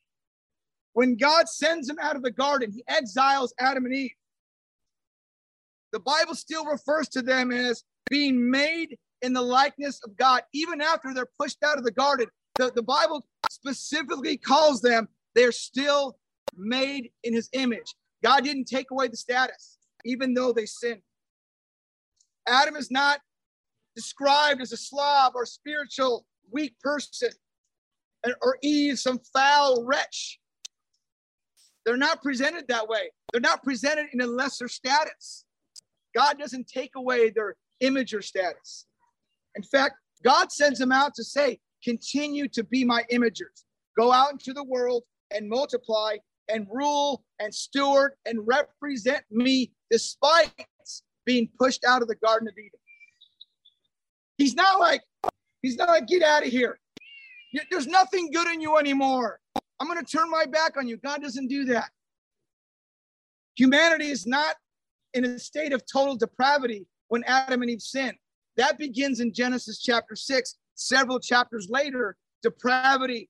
When 0.93 1.17
God 1.17 1.49
sends 1.49 1.87
them 1.87 1.99
out 2.00 2.17
of 2.17 2.23
the 2.23 2.31
garden, 2.31 2.73
he 2.73 2.83
exiles 2.88 3.55
Adam 3.59 3.85
and 3.85 3.95
Eve. 3.95 4.11
The 5.93 6.00
Bible 6.00 6.35
still 6.35 6.64
refers 6.64 7.09
to 7.11 7.23
them 7.23 7.50
as 7.50 7.85
being 8.11 8.50
made 8.50 8.99
in 9.23 9.33
the 9.33 9.43
likeness 9.43 10.00
of 10.05 10.17
God, 10.17 10.43
even 10.52 10.81
after 10.81 11.14
they're 11.14 11.31
pushed 11.40 11.62
out 11.62 11.78
of 11.78 11.85
the 11.85 11.90
garden. 11.90 12.26
The, 12.57 12.73
the 12.75 12.83
Bible 12.83 13.26
specifically 13.50 14.37
calls 14.37 14.81
them, 14.81 15.09
they're 15.35 15.52
still 15.52 16.19
made 16.57 17.11
in 17.23 17.33
his 17.33 17.49
image. 17.52 17.95
God 18.23 18.45
didn't 18.45 18.67
take 18.67 18.90
away 18.90 19.09
the 19.09 19.17
status, 19.17 19.77
even 20.05 20.35
though 20.35 20.52
they 20.52 20.67
sinned. 20.67 21.02
Adam 22.47 22.76
is 22.76 22.90
not 22.90 23.21
described 23.95 24.61
as 24.61 24.73
a 24.73 24.76
slob 24.76 25.33
or 25.35 25.45
spiritual 25.45 26.25
weak 26.50 26.78
person, 26.81 27.31
or 28.43 28.59
Eve 28.62 28.99
some 28.99 29.21
foul 29.33 29.85
wretch. 29.85 30.38
They're 31.85 31.97
not 31.97 32.23
presented 32.23 32.67
that 32.69 32.88
way. 32.88 33.11
They're 33.33 33.40
not 33.40 33.62
presented 33.62 34.07
in 34.12 34.21
a 34.21 34.26
lesser 34.26 34.69
status. 34.69 35.45
God 36.14 36.38
doesn't 36.38 36.69
take 36.69 36.93
away 36.97 37.31
their 37.31 37.57
imager 37.83 38.23
status. 38.23 38.87
In 39.57 39.62
fact, 39.62 39.97
God 40.25 40.50
sends 40.52 40.78
them 40.78 40.93
out 40.93 41.14
to 41.14 41.25
say, 41.25 41.59
continue 41.83 42.49
to 42.49 42.64
be 42.64 42.85
my 42.85 43.05
imagers. 43.12 43.64
Go 43.97 44.12
out 44.12 44.33
into 44.33 44.52
the 44.52 44.64
world 44.64 45.05
and 45.31 45.49
multiply 45.49 46.17
and 46.49 46.67
rule 46.71 47.25
and 47.38 47.55
steward 47.55 48.12
and 48.26 48.47
represent 48.47 49.25
me 49.31 49.73
despite 49.90 50.52
being 51.25 51.49
pushed 51.59 51.85
out 51.85 52.02
of 52.02 52.09
the 52.09 52.17
Garden 52.17 52.49
of 52.49 52.55
Eden. 52.57 52.71
He's 54.38 54.55
not 54.55 54.81
like, 54.81 55.02
he's 55.62 55.76
not 55.76 55.88
like, 55.88 56.07
get 56.07 56.23
out 56.23 56.45
of 56.45 56.49
here. 56.49 56.78
There's 57.71 57.87
nothing 57.87 58.31
good 58.33 58.49
in 58.49 58.61
you 58.61 58.76
anymore. 58.76 59.40
I'm 59.81 59.87
going 59.87 60.02
to 60.05 60.17
turn 60.17 60.31
my 60.31 60.47
back 60.47 60.76
on 60.76 60.88
you. 60.88 60.97
God 60.97 61.23
doesn't 61.23 61.49
do 61.49 61.64
that. 61.67 61.90
Humanity 63.57 64.09
is 64.09 64.26
not 64.26 64.57
in 65.14 65.25
a 65.25 65.38
state 65.38 65.73
of 65.73 65.83
total 65.90 66.17
depravity 66.17 66.87
when 67.09 67.25
Adam 67.25 67.62
and 67.62 67.71
Eve 67.71 67.83
sinned. 67.83 68.17
That 68.57 68.78
begins 68.78 69.21
in 69.21 69.33
Genesis 69.33 69.81
chapter 69.81 70.17
6. 70.17 70.57
Several 70.75 71.19
chapters 71.19 71.69
later, 71.71 72.17
depravity 72.43 73.28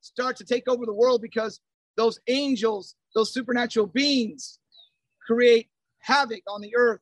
starts 0.00 0.38
to 0.38 0.44
take 0.44 0.68
over 0.68 0.86
the 0.86 0.94
world 0.94 1.20
because 1.20 1.60
those 1.98 2.20
angels, 2.28 2.94
those 3.14 3.34
supernatural 3.34 3.86
beings, 3.86 4.60
create 5.26 5.68
havoc 5.98 6.40
on 6.48 6.62
the 6.62 6.74
earth 6.76 7.00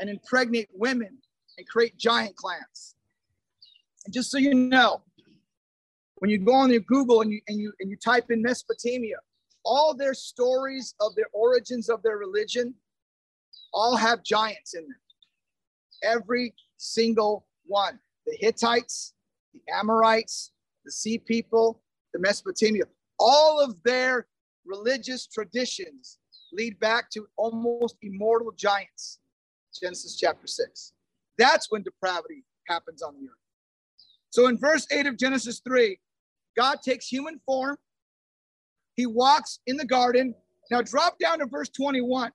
and 0.00 0.08
impregnate 0.08 0.68
women 0.72 1.18
and 1.58 1.68
create 1.68 1.98
giant 1.98 2.36
clans. 2.36 2.94
And 4.04 4.14
just 4.14 4.30
so 4.30 4.38
you 4.38 4.54
know, 4.54 5.02
when 6.18 6.30
you 6.30 6.38
go 6.38 6.54
on 6.54 6.70
your 6.70 6.80
Google 6.80 7.20
and 7.22 7.32
you 7.32 7.40
and 7.48 7.58
you 7.58 7.72
and 7.80 7.90
you 7.90 7.96
type 7.96 8.30
in 8.30 8.40
Mesopotamia, 8.40 9.16
all 9.64 9.94
their 9.94 10.14
stories 10.14 10.94
of 11.00 11.14
their 11.16 11.28
origins 11.32 11.88
of 11.88 12.02
their 12.02 12.16
religion 12.18 12.72
all 13.74 13.96
have 13.96 14.22
giants 14.22 14.74
in 14.74 14.82
them. 14.84 14.96
Every 16.04 16.54
single 16.76 17.46
one. 17.66 17.98
The 18.26 18.36
Hittites, 18.38 19.12
the 19.52 19.60
Amorites, 19.74 20.52
the 20.84 20.92
Sea 20.92 21.18
People, 21.18 21.82
the 22.12 22.20
Mesopotamia, 22.20 22.84
all 23.18 23.60
of 23.60 23.76
their 23.84 24.26
religious 24.64 25.26
traditions 25.26 26.18
lead 26.52 26.78
back 26.80 27.10
to 27.10 27.26
almost 27.36 27.96
immortal 28.02 28.52
giants. 28.52 29.20
Genesis 29.80 30.16
chapter 30.16 30.46
6. 30.46 30.92
That's 31.38 31.70
when 31.70 31.82
depravity 31.82 32.44
happens 32.66 33.02
on 33.02 33.14
the 33.14 33.28
earth. 33.28 33.36
So 34.30 34.46
in 34.48 34.58
verse 34.58 34.86
8 34.90 35.06
of 35.06 35.16
Genesis 35.18 35.60
3, 35.60 35.98
God 36.56 36.78
takes 36.82 37.06
human 37.06 37.40
form. 37.44 37.76
He 38.94 39.06
walks 39.06 39.60
in 39.66 39.76
the 39.76 39.84
garden. 39.84 40.34
Now 40.70 40.82
drop 40.82 41.18
down 41.18 41.40
to 41.40 41.46
verse 41.46 41.68
21. 41.68 42.32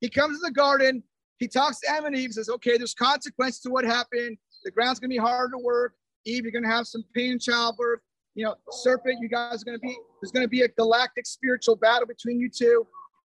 He 0.00 0.08
comes 0.08 0.38
to 0.38 0.46
the 0.46 0.52
garden. 0.52 1.02
He 1.38 1.46
talks 1.46 1.80
to 1.80 1.90
Adam 1.90 2.06
and 2.06 2.16
Eve, 2.16 2.32
says, 2.32 2.48
okay, 2.48 2.76
there's 2.76 2.94
consequences 2.94 3.60
to 3.60 3.70
what 3.70 3.84
happened. 3.84 4.36
The 4.64 4.72
ground's 4.72 4.98
going 4.98 5.10
to 5.10 5.14
be 5.14 5.18
hard 5.18 5.52
to 5.52 5.58
work. 5.58 5.94
Eve, 6.24 6.42
you're 6.42 6.52
going 6.52 6.64
to 6.64 6.70
have 6.70 6.86
some 6.86 7.04
pain 7.14 7.32
in 7.32 7.38
childbirth. 7.38 8.00
You 8.38 8.44
know, 8.44 8.54
serpent, 8.70 9.18
you 9.20 9.28
guys 9.28 9.62
are 9.62 9.64
going 9.64 9.76
to 9.76 9.80
be, 9.80 9.98
there's 10.22 10.30
going 10.30 10.44
to 10.44 10.48
be 10.48 10.62
a 10.62 10.68
galactic 10.68 11.26
spiritual 11.26 11.74
battle 11.74 12.06
between 12.06 12.38
you 12.38 12.48
two. 12.48 12.86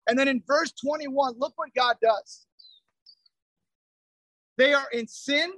And 0.10 0.20
then 0.20 0.28
in 0.28 0.44
verse 0.46 0.74
21, 0.74 1.36
look 1.40 1.54
what 1.56 1.70
God 1.74 1.96
does. 2.02 2.46
They 4.58 4.74
are 4.74 4.90
in 4.92 5.08
sin. 5.08 5.54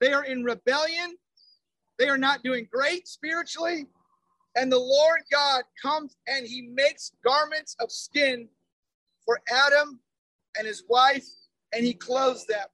They 0.00 0.12
are 0.12 0.24
in 0.24 0.42
rebellion. 0.42 1.14
They 2.00 2.08
are 2.08 2.18
not 2.18 2.42
doing 2.42 2.66
great 2.72 3.06
spiritually. 3.06 3.86
And 4.56 4.72
the 4.72 4.80
Lord 4.80 5.20
God 5.30 5.62
comes 5.80 6.16
and 6.26 6.44
he 6.44 6.70
makes 6.74 7.12
garments 7.24 7.76
of 7.78 7.92
skin 7.92 8.48
for 9.24 9.40
Adam 9.48 10.00
and 10.58 10.66
his 10.66 10.82
wife, 10.88 11.24
and 11.72 11.84
he 11.84 11.94
clothes 11.94 12.46
them. 12.46 12.66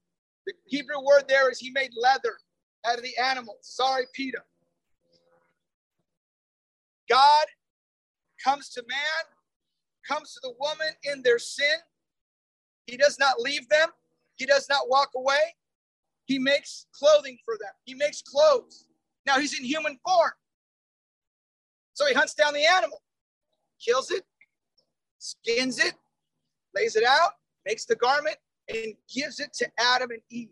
The 0.47 0.55
Hebrew 0.65 1.05
word 1.05 1.25
there 1.29 1.51
is 1.51 1.59
he 1.59 1.69
made 1.73 1.91
leather 2.01 2.39
out 2.87 2.97
of 2.97 3.05
the 3.05 3.15
animals. 3.23 3.59
Sorry, 3.61 4.07
Peter. 4.15 4.43
God 7.09 7.47
comes 8.43 8.69
to 8.71 8.83
man, 8.89 8.99
comes 10.07 10.33
to 10.35 10.41
the 10.43 10.55
woman 10.61 10.89
in 11.05 11.23
their 11.23 11.39
sin. 11.39 11.77
He 12.87 12.97
does 12.97 13.19
not 13.19 13.41
leave 13.41 13.69
them, 13.69 13.89
he 14.37 14.47
does 14.47 14.69
not 14.69 14.89
walk 14.89 15.11
away. 15.17 15.55
He 16.27 16.39
makes 16.39 16.87
clothing 16.93 17.39
for 17.45 17.57
them, 17.61 17.73
he 17.85 17.95
makes 17.95 18.23
clothes. 18.23 18.87
Now 19.27 19.39
he's 19.39 19.59
in 19.59 19.65
human 19.65 19.99
form. 20.07 20.33
So 21.95 22.07
he 22.07 22.15
hunts 22.15 22.35
down 22.35 22.53
the 22.53 22.65
animal, 22.65 23.01
kills 23.85 24.11
it, 24.11 24.25
skins 25.19 25.79
it, 25.79 25.95
lays 26.75 26.95
it 26.95 27.05
out, 27.05 27.33
makes 27.65 27.87
the 27.87 27.97
garment, 27.97 28.37
and 28.69 28.95
gives 29.13 29.41
it 29.41 29.53
to 29.55 29.67
Adam 29.79 30.11
and 30.11 30.21
Eve 30.31 30.51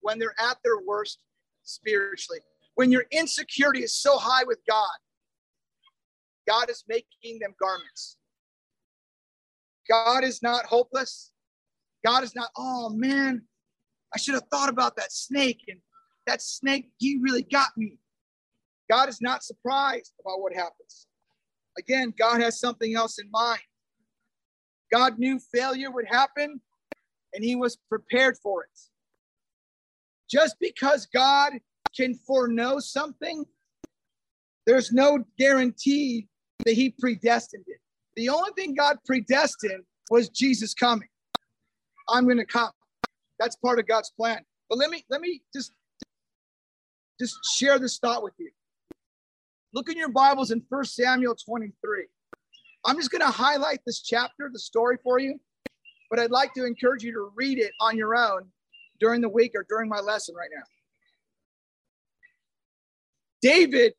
when 0.00 0.18
they're 0.18 0.34
at 0.40 0.58
their 0.64 0.78
worst 0.86 1.18
spiritually. 1.62 2.40
When 2.74 2.90
your 2.90 3.04
insecurity 3.10 3.82
is 3.82 3.94
so 3.94 4.18
high 4.18 4.44
with 4.44 4.58
God, 4.68 4.86
God 6.48 6.70
is 6.70 6.84
making 6.88 7.38
them 7.40 7.54
garments. 7.60 8.16
God 9.88 10.24
is 10.24 10.42
not 10.42 10.64
hopeless. 10.64 11.32
God 12.04 12.24
is 12.24 12.34
not, 12.34 12.48
oh 12.56 12.90
man, 12.90 13.42
I 14.14 14.18
should 14.18 14.34
have 14.34 14.48
thought 14.50 14.68
about 14.68 14.96
that 14.96 15.12
snake. 15.12 15.62
And 15.68 15.80
that 16.26 16.40
snake, 16.40 16.90
he 16.98 17.18
really 17.20 17.42
got 17.42 17.68
me. 17.76 17.98
God 18.90 19.08
is 19.08 19.20
not 19.20 19.42
surprised 19.42 20.14
about 20.20 20.40
what 20.40 20.54
happens. 20.54 21.06
Again, 21.78 22.14
God 22.18 22.40
has 22.40 22.58
something 22.58 22.94
else 22.94 23.18
in 23.18 23.30
mind. 23.30 23.60
God 24.90 25.18
knew 25.18 25.38
failure 25.54 25.90
would 25.90 26.06
happen 26.08 26.60
and 27.34 27.44
he 27.44 27.56
was 27.56 27.76
prepared 27.88 28.36
for 28.42 28.64
it. 28.64 28.78
Just 30.30 30.56
because 30.60 31.06
God 31.06 31.54
can 31.94 32.14
foreknow 32.14 32.78
something, 32.78 33.44
there's 34.66 34.92
no 34.92 35.24
guarantee 35.38 36.28
that 36.68 36.74
he 36.74 36.90
predestined 36.90 37.64
it. 37.66 37.78
The 38.14 38.28
only 38.28 38.50
thing 38.54 38.74
God 38.74 38.98
predestined 39.06 39.84
was 40.10 40.28
Jesus 40.28 40.74
coming. 40.74 41.08
I'm 42.10 42.24
going 42.24 42.36
to 42.36 42.44
come. 42.44 42.72
That's 43.40 43.56
part 43.56 43.78
of 43.78 43.88
God's 43.88 44.10
plan. 44.10 44.40
But 44.68 44.76
let 44.76 44.90
me 44.90 45.02
let 45.08 45.22
me 45.22 45.40
just 45.54 45.72
just 47.18 47.38
share 47.56 47.78
this 47.78 47.96
thought 47.98 48.22
with 48.22 48.34
you. 48.38 48.50
Look 49.72 49.88
in 49.88 49.96
your 49.96 50.10
Bibles 50.10 50.50
in 50.50 50.62
First 50.68 50.94
Samuel 50.94 51.36
23. 51.36 52.04
I'm 52.84 52.96
just 52.96 53.10
going 53.10 53.22
to 53.22 53.30
highlight 53.30 53.80
this 53.86 54.02
chapter, 54.02 54.50
the 54.52 54.58
story 54.58 54.98
for 55.02 55.18
you, 55.18 55.40
but 56.10 56.18
I'd 56.18 56.30
like 56.30 56.52
to 56.52 56.66
encourage 56.66 57.02
you 57.02 57.12
to 57.12 57.30
read 57.34 57.58
it 57.58 57.72
on 57.80 57.96
your 57.96 58.14
own 58.14 58.42
during 59.00 59.22
the 59.22 59.28
week 59.30 59.52
or 59.54 59.64
during 59.70 59.88
my 59.88 60.00
lesson 60.00 60.34
right 60.34 60.50
now. 60.54 60.64
David 63.40 63.94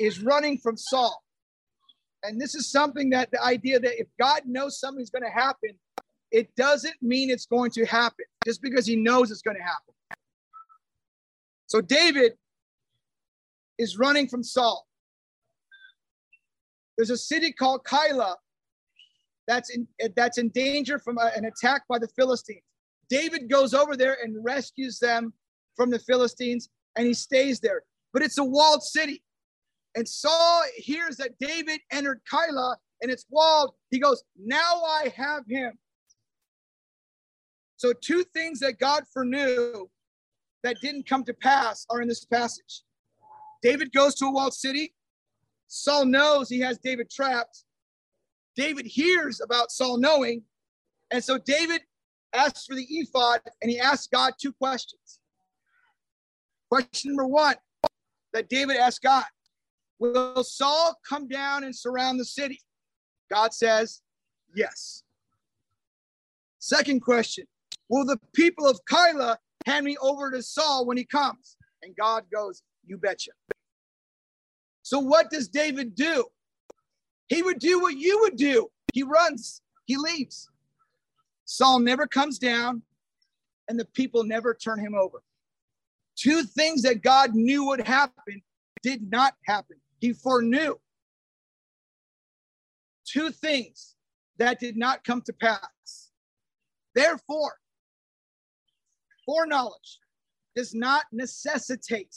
is 0.00 0.20
running 0.22 0.58
from 0.58 0.76
Saul. 0.76 1.22
And 2.22 2.40
this 2.40 2.54
is 2.54 2.70
something 2.70 3.10
that 3.10 3.30
the 3.30 3.42
idea 3.42 3.78
that 3.78 4.00
if 4.00 4.08
God 4.18 4.42
knows 4.46 4.80
something's 4.80 5.10
going 5.10 5.22
to 5.22 5.30
happen, 5.30 5.70
it 6.32 6.54
doesn't 6.56 6.96
mean 7.02 7.30
it's 7.30 7.46
going 7.46 7.70
to 7.72 7.84
happen 7.84 8.24
just 8.44 8.62
because 8.62 8.86
he 8.86 8.96
knows 8.96 9.30
it's 9.30 9.42
going 9.42 9.56
to 9.56 9.62
happen. 9.62 9.94
So 11.66 11.80
David 11.80 12.32
is 13.78 13.98
running 13.98 14.26
from 14.26 14.42
Saul. 14.42 14.86
There's 16.96 17.10
a 17.10 17.16
city 17.16 17.52
called 17.52 17.84
Keilah 17.84 18.34
that's 19.46 19.70
in 19.70 19.88
that's 20.14 20.38
in 20.38 20.50
danger 20.50 20.98
from 20.98 21.18
a, 21.18 21.30
an 21.34 21.44
attack 21.46 21.82
by 21.88 21.98
the 21.98 22.08
Philistines. 22.08 22.62
David 23.08 23.50
goes 23.50 23.74
over 23.74 23.96
there 23.96 24.16
and 24.22 24.44
rescues 24.44 24.98
them 24.98 25.32
from 25.76 25.90
the 25.90 25.98
Philistines, 25.98 26.68
and 26.96 27.06
he 27.06 27.14
stays 27.14 27.58
there. 27.60 27.82
But 28.12 28.22
it's 28.22 28.38
a 28.38 28.44
walled 28.44 28.82
city. 28.82 29.22
And 29.96 30.08
Saul 30.08 30.62
hears 30.76 31.16
that 31.16 31.38
David 31.40 31.80
entered 31.90 32.20
Keilah 32.30 32.76
and 33.02 33.10
it's 33.10 33.26
walled. 33.30 33.74
He 33.90 33.98
goes, 33.98 34.22
Now 34.38 34.82
I 34.84 35.12
have 35.16 35.44
him. 35.48 35.78
So, 37.76 37.92
two 37.92 38.24
things 38.34 38.60
that 38.60 38.78
God 38.78 39.04
foreknew 39.12 39.88
that 40.62 40.76
didn't 40.82 41.08
come 41.08 41.24
to 41.24 41.34
pass 41.34 41.86
are 41.90 42.02
in 42.02 42.08
this 42.08 42.24
passage. 42.24 42.82
David 43.62 43.92
goes 43.92 44.14
to 44.16 44.26
a 44.26 44.32
walled 44.32 44.54
city. 44.54 44.94
Saul 45.68 46.04
knows 46.04 46.48
he 46.48 46.60
has 46.60 46.78
David 46.78 47.10
trapped. 47.10 47.64
David 48.56 48.86
hears 48.86 49.40
about 49.40 49.70
Saul 49.70 49.98
knowing. 49.98 50.42
And 51.10 51.22
so 51.22 51.38
David 51.38 51.80
asks 52.32 52.66
for 52.66 52.74
the 52.74 52.86
ephod 52.88 53.40
and 53.62 53.70
he 53.70 53.78
asks 53.78 54.06
God 54.06 54.34
two 54.40 54.52
questions. 54.52 55.20
Question 56.70 57.12
number 57.12 57.26
one 57.26 57.56
that 58.32 58.48
David 58.48 58.76
asked 58.76 59.02
God 59.02 59.24
Will 60.00 60.42
Saul 60.42 60.98
come 61.06 61.28
down 61.28 61.62
and 61.62 61.76
surround 61.76 62.18
the 62.18 62.24
city? 62.24 62.60
God 63.30 63.54
says, 63.54 64.00
Yes. 64.54 65.04
Second 66.58 67.00
question 67.00 67.46
Will 67.88 68.04
the 68.04 68.18
people 68.34 68.66
of 68.66 68.80
Keilah 68.90 69.36
hand 69.66 69.84
me 69.84 69.96
over 70.00 70.30
to 70.30 70.42
Saul 70.42 70.86
when 70.86 70.96
he 70.96 71.04
comes? 71.04 71.56
And 71.82 71.94
God 71.94 72.24
goes, 72.32 72.62
You 72.86 72.96
betcha. 72.96 73.30
So, 74.82 74.98
what 74.98 75.30
does 75.30 75.48
David 75.48 75.94
do? 75.94 76.24
He 77.28 77.42
would 77.42 77.58
do 77.58 77.80
what 77.80 77.96
you 77.96 78.20
would 78.22 78.36
do. 78.36 78.70
He 78.92 79.02
runs, 79.02 79.62
he 79.84 79.96
leaves. 79.96 80.48
Saul 81.44 81.78
never 81.78 82.06
comes 82.06 82.38
down, 82.38 82.82
and 83.68 83.78
the 83.78 83.84
people 83.84 84.24
never 84.24 84.54
turn 84.54 84.80
him 84.80 84.94
over. 84.94 85.22
Two 86.16 86.42
things 86.42 86.82
that 86.82 87.02
God 87.02 87.34
knew 87.34 87.66
would 87.66 87.86
happen 87.86 88.42
did 88.82 89.10
not 89.10 89.34
happen. 89.46 89.79
He 90.00 90.12
foreknew 90.12 90.76
two 93.06 93.30
things 93.30 93.96
that 94.38 94.58
did 94.58 94.76
not 94.76 95.04
come 95.04 95.22
to 95.22 95.32
pass. 95.32 96.10
Therefore, 96.94 97.54
foreknowledge 99.26 99.98
does 100.56 100.74
not 100.74 101.04
necessitate 101.12 102.16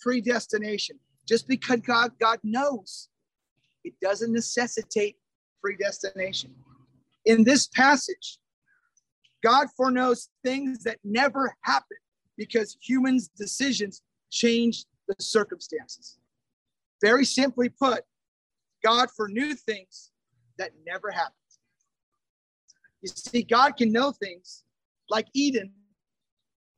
predestination. 0.00 0.98
Just 1.26 1.48
because 1.48 1.80
God, 1.80 2.12
God 2.20 2.38
knows, 2.42 3.08
it 3.84 3.94
doesn't 4.02 4.32
necessitate 4.32 5.16
predestination. 5.62 6.54
In 7.24 7.44
this 7.44 7.68
passage, 7.68 8.38
God 9.42 9.68
foreknows 9.76 10.28
things 10.42 10.82
that 10.84 10.98
never 11.04 11.54
happen 11.62 11.96
because 12.36 12.76
humans' 12.82 13.28
decisions 13.28 14.02
change 14.30 14.84
the 15.08 15.14
circumstances. 15.20 16.18
Very 17.04 17.26
simply 17.26 17.68
put, 17.68 18.00
God 18.82 19.10
foreknew 19.14 19.52
things 19.52 20.10
that 20.56 20.70
never 20.86 21.10
happened. 21.10 21.34
You 23.02 23.10
see, 23.14 23.42
God 23.42 23.76
can 23.76 23.92
know 23.92 24.10
things 24.10 24.64
like 25.10 25.26
Eden 25.34 25.70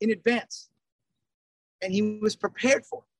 in 0.00 0.10
advance, 0.10 0.68
and 1.80 1.92
he 1.92 2.18
was 2.20 2.34
prepared 2.34 2.84
for 2.84 3.02
it. 3.02 3.12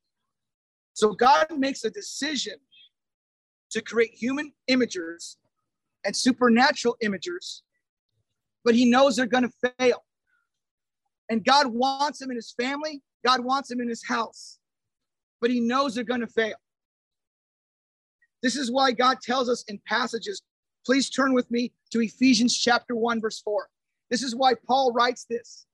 So 0.94 1.12
God 1.12 1.46
makes 1.56 1.84
a 1.84 1.90
decision 1.90 2.54
to 3.70 3.80
create 3.80 4.10
human 4.12 4.52
imagers 4.68 5.36
and 6.04 6.16
supernatural 6.16 6.96
imagers, 7.04 7.60
but 8.64 8.74
he 8.74 8.84
knows 8.84 9.14
they're 9.14 9.26
going 9.26 9.48
to 9.48 9.72
fail. 9.78 10.02
And 11.28 11.44
God 11.44 11.68
wants 11.68 12.18
them 12.18 12.32
in 12.32 12.36
his 12.36 12.52
family, 12.60 13.00
God 13.24 13.44
wants 13.44 13.68
them 13.68 13.80
in 13.80 13.88
his 13.88 14.04
house, 14.04 14.58
but 15.40 15.52
he 15.52 15.60
knows 15.60 15.94
they're 15.94 16.02
going 16.02 16.20
to 16.20 16.26
fail. 16.26 16.56
This 18.42 18.56
is 18.56 18.70
why 18.70 18.92
God 18.92 19.20
tells 19.20 19.48
us 19.48 19.64
in 19.68 19.80
passages, 19.86 20.42
please 20.84 21.10
turn 21.10 21.34
with 21.34 21.50
me 21.50 21.72
to 21.92 22.00
Ephesians 22.00 22.56
chapter 22.56 22.94
1, 22.94 23.20
verse 23.20 23.40
4. 23.40 23.68
This 24.10 24.22
is 24.22 24.34
why 24.34 24.54
Paul 24.66 24.92
writes 24.92 25.26
this. 25.28 25.66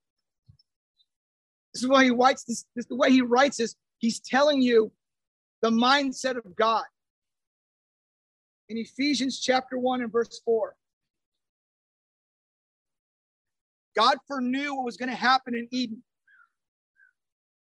This 1.74 1.82
is 1.82 1.88
why 1.88 2.04
he 2.04 2.10
writes 2.10 2.44
this. 2.44 2.64
This 2.74 2.86
the 2.86 2.96
way 2.96 3.10
he 3.10 3.22
writes 3.22 3.56
this. 3.56 3.76
He's 3.98 4.20
telling 4.20 4.60
you 4.60 4.92
the 5.60 5.70
mindset 5.70 6.36
of 6.36 6.56
God. 6.56 6.84
In 8.68 8.78
Ephesians 8.78 9.40
chapter 9.40 9.78
1 9.78 10.02
and 10.02 10.12
verse 10.12 10.40
4, 10.44 10.74
God 13.94 14.16
foreknew 14.26 14.74
what 14.74 14.84
was 14.84 14.96
going 14.96 15.10
to 15.10 15.14
happen 15.14 15.54
in 15.54 15.68
Eden. 15.70 16.02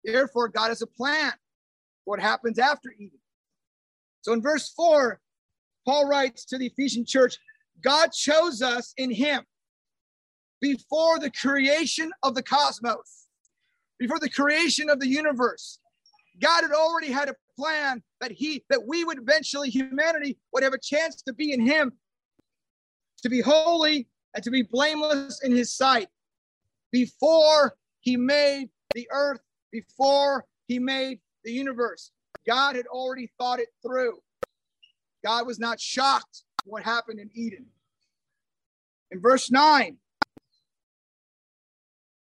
Therefore, 0.02 0.48
God 0.48 0.68
has 0.68 0.82
a 0.82 0.86
plan 0.86 1.32
for 2.04 2.12
what 2.12 2.20
happens 2.20 2.58
after 2.58 2.90
Eden. 2.98 3.18
So 4.24 4.32
in 4.32 4.40
verse 4.40 4.72
4, 4.74 5.20
Paul 5.86 6.08
writes 6.08 6.46
to 6.46 6.56
the 6.56 6.66
Ephesian 6.66 7.04
church 7.04 7.36
God 7.82 8.10
chose 8.12 8.62
us 8.62 8.94
in 8.96 9.10
Him 9.10 9.42
before 10.62 11.18
the 11.18 11.30
creation 11.30 12.10
of 12.22 12.34
the 12.34 12.42
cosmos, 12.42 13.26
before 13.98 14.18
the 14.18 14.30
creation 14.30 14.88
of 14.88 14.98
the 14.98 15.08
universe. 15.08 15.78
God 16.40 16.62
had 16.62 16.72
already 16.72 17.12
had 17.12 17.28
a 17.28 17.34
plan 17.58 18.02
that 18.22 18.32
he 18.32 18.64
that 18.70 18.86
we 18.86 19.04
would 19.04 19.18
eventually 19.18 19.68
humanity 19.68 20.38
would 20.52 20.62
have 20.62 20.72
a 20.72 20.78
chance 20.78 21.22
to 21.22 21.34
be 21.34 21.52
in 21.52 21.60
him 21.60 21.92
to 23.22 23.28
be 23.28 23.40
holy 23.40 24.08
and 24.34 24.42
to 24.42 24.50
be 24.50 24.62
blameless 24.62 25.40
in 25.44 25.52
his 25.52 25.76
sight 25.76 26.08
before 26.90 27.76
he 28.00 28.16
made 28.16 28.68
the 28.94 29.06
earth 29.12 29.40
before 29.70 30.44
he 30.66 30.80
made 30.80 31.20
the 31.44 31.52
universe 31.52 32.10
god 32.46 32.76
had 32.76 32.86
already 32.86 33.30
thought 33.38 33.60
it 33.60 33.68
through 33.82 34.18
god 35.24 35.46
was 35.46 35.58
not 35.58 35.80
shocked 35.80 36.44
what 36.64 36.82
happened 36.82 37.18
in 37.18 37.30
eden 37.34 37.66
in 39.10 39.20
verse 39.20 39.50
9 39.50 39.96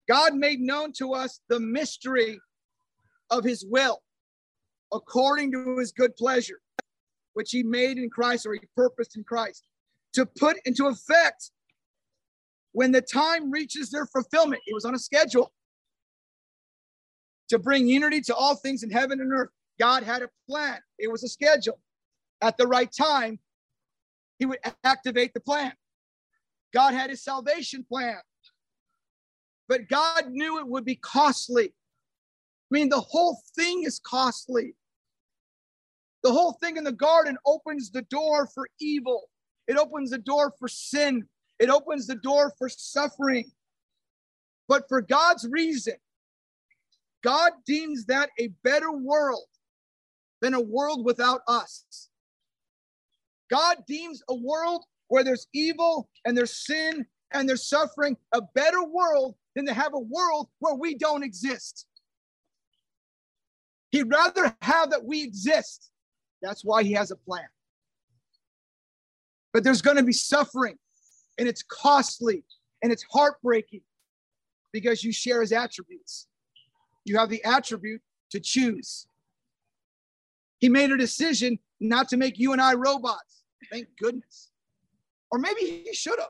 god 0.08 0.34
made 0.34 0.60
known 0.60 0.92
to 0.92 1.14
us 1.14 1.40
the 1.48 1.60
mystery 1.60 2.38
of 3.30 3.44
his 3.44 3.64
will 3.68 4.02
according 4.92 5.52
to 5.52 5.78
his 5.78 5.92
good 5.92 6.16
pleasure, 6.16 6.60
which 7.34 7.50
he 7.50 7.62
made 7.62 7.98
in 7.98 8.10
Christ 8.10 8.46
or 8.46 8.54
he 8.54 8.60
purposed 8.74 9.16
in 9.16 9.24
Christ, 9.24 9.64
to 10.14 10.26
put 10.26 10.56
into 10.64 10.86
effect 10.86 11.50
when 12.72 12.92
the 12.92 13.02
time 13.02 13.50
reaches 13.50 13.90
their 13.90 14.06
fulfillment. 14.06 14.62
It 14.66 14.74
was 14.74 14.84
on 14.84 14.94
a 14.94 14.98
schedule 14.98 15.52
to 17.48 17.58
bring 17.58 17.86
unity 17.86 18.20
to 18.22 18.34
all 18.34 18.56
things 18.56 18.82
in 18.82 18.90
heaven 18.90 19.20
and 19.20 19.32
earth. 19.32 19.50
God 19.78 20.02
had 20.02 20.22
a 20.22 20.28
plan, 20.48 20.78
it 20.98 21.10
was 21.10 21.22
a 21.24 21.28
schedule. 21.28 21.78
At 22.40 22.56
the 22.56 22.66
right 22.66 22.90
time, 22.90 23.38
he 24.38 24.46
would 24.46 24.58
activate 24.84 25.34
the 25.34 25.40
plan. 25.40 25.72
God 26.74 26.94
had 26.94 27.10
his 27.10 27.22
salvation 27.22 27.84
plan, 27.84 28.18
but 29.68 29.88
God 29.88 30.28
knew 30.30 30.58
it 30.58 30.68
would 30.68 30.84
be 30.84 30.96
costly. 30.96 31.66
I 31.68 32.70
mean, 32.70 32.88
the 32.88 33.00
whole 33.00 33.38
thing 33.54 33.84
is 33.84 34.00
costly. 34.00 34.74
The 36.22 36.32
whole 36.32 36.52
thing 36.54 36.76
in 36.76 36.84
the 36.84 36.92
garden 36.92 37.38
opens 37.46 37.90
the 37.90 38.02
door 38.02 38.46
for 38.46 38.68
evil, 38.80 39.30
it 39.68 39.76
opens 39.76 40.10
the 40.10 40.18
door 40.18 40.52
for 40.58 40.68
sin, 40.68 41.26
it 41.58 41.70
opens 41.70 42.06
the 42.06 42.16
door 42.16 42.52
for 42.58 42.68
suffering. 42.68 43.50
But 44.68 44.88
for 44.88 45.00
God's 45.00 45.46
reason, 45.48 45.94
God 47.22 47.52
deems 47.66 48.06
that 48.06 48.30
a 48.38 48.48
better 48.62 48.92
world 48.92 49.46
than 50.40 50.54
a 50.54 50.60
world 50.60 51.04
without 51.04 51.40
us. 51.48 52.08
God 53.50 53.78
deems 53.86 54.22
a 54.28 54.34
world 54.34 54.84
where 55.08 55.24
there's 55.24 55.46
evil 55.52 56.08
and 56.24 56.36
there's 56.36 56.66
sin 56.66 57.06
and 57.32 57.48
there's 57.48 57.68
suffering 57.68 58.16
a 58.32 58.42
better 58.54 58.84
world 58.84 59.36
than 59.54 59.66
to 59.66 59.74
have 59.74 59.94
a 59.94 59.98
world 59.98 60.48
where 60.58 60.74
we 60.74 60.96
don't 60.96 61.22
exist. 61.22 61.86
He'd 63.92 64.10
rather 64.10 64.54
have 64.62 64.90
that 64.90 65.04
we 65.04 65.22
exist. 65.22 65.90
That's 66.42 66.64
why 66.64 66.82
he 66.82 66.92
has 66.92 67.10
a 67.10 67.16
plan. 67.16 67.46
But 69.52 69.64
there's 69.64 69.80
going 69.80 69.96
to 69.96 70.02
be 70.02 70.12
suffering, 70.12 70.76
and 71.38 71.48
it's 71.48 71.62
costly 71.62 72.44
and 72.82 72.92
it's 72.92 73.04
heartbreaking 73.10 73.80
because 74.72 75.02
you 75.02 75.12
share 75.12 75.40
his 75.40 75.52
attributes. 75.52 76.26
You 77.04 77.16
have 77.18 77.30
the 77.30 77.42
attribute 77.44 78.02
to 78.32 78.40
choose. 78.40 79.06
He 80.58 80.68
made 80.68 80.90
a 80.90 80.96
decision 80.96 81.58
not 81.80 82.08
to 82.08 82.16
make 82.16 82.38
you 82.38 82.52
and 82.52 82.60
I 82.60 82.74
robots. 82.74 83.44
Thank 83.70 83.88
goodness. 84.00 84.50
Or 85.30 85.38
maybe 85.38 85.60
he 85.60 85.92
should 85.92 86.18
have. 86.18 86.28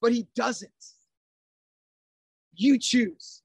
But 0.00 0.12
he 0.12 0.26
doesn't. 0.34 0.70
You 2.54 2.78
choose. 2.78 3.42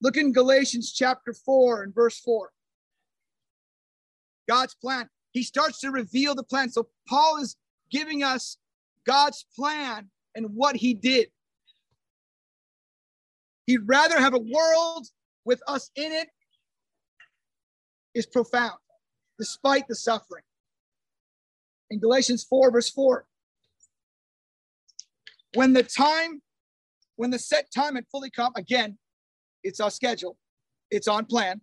Look 0.00 0.16
in 0.16 0.32
Galatians 0.32 0.92
chapter 0.92 1.32
4 1.32 1.82
and 1.82 1.94
verse 1.94 2.18
4. 2.20 2.50
God's 4.48 4.74
plan. 4.74 5.08
He 5.32 5.42
starts 5.42 5.80
to 5.80 5.90
reveal 5.90 6.34
the 6.34 6.42
plan. 6.42 6.70
So 6.70 6.88
Paul 7.08 7.38
is 7.40 7.56
giving 7.90 8.22
us 8.22 8.58
God's 9.04 9.44
plan 9.56 10.10
and 10.34 10.54
what 10.54 10.76
he 10.76 10.94
did. 10.94 11.28
He'd 13.66 13.86
rather 13.86 14.18
have 14.18 14.34
a 14.34 14.38
world 14.38 15.06
with 15.44 15.60
us 15.66 15.90
in 15.94 16.12
it 16.12 16.28
is 18.14 18.26
profound, 18.26 18.78
despite 19.38 19.88
the 19.88 19.94
suffering. 19.94 20.42
In 21.90 22.00
Galatians 22.00 22.44
4, 22.44 22.70
verse 22.70 22.90
4, 22.90 23.24
when 25.54 25.72
the 25.72 25.82
time, 25.82 26.42
when 27.16 27.30
the 27.30 27.38
set 27.38 27.70
time 27.74 27.94
had 27.94 28.04
fully 28.10 28.30
come, 28.30 28.52
again, 28.56 28.98
it's 29.64 29.80
our 29.80 29.90
schedule, 29.90 30.36
it's 30.90 31.08
on 31.08 31.24
plan. 31.24 31.60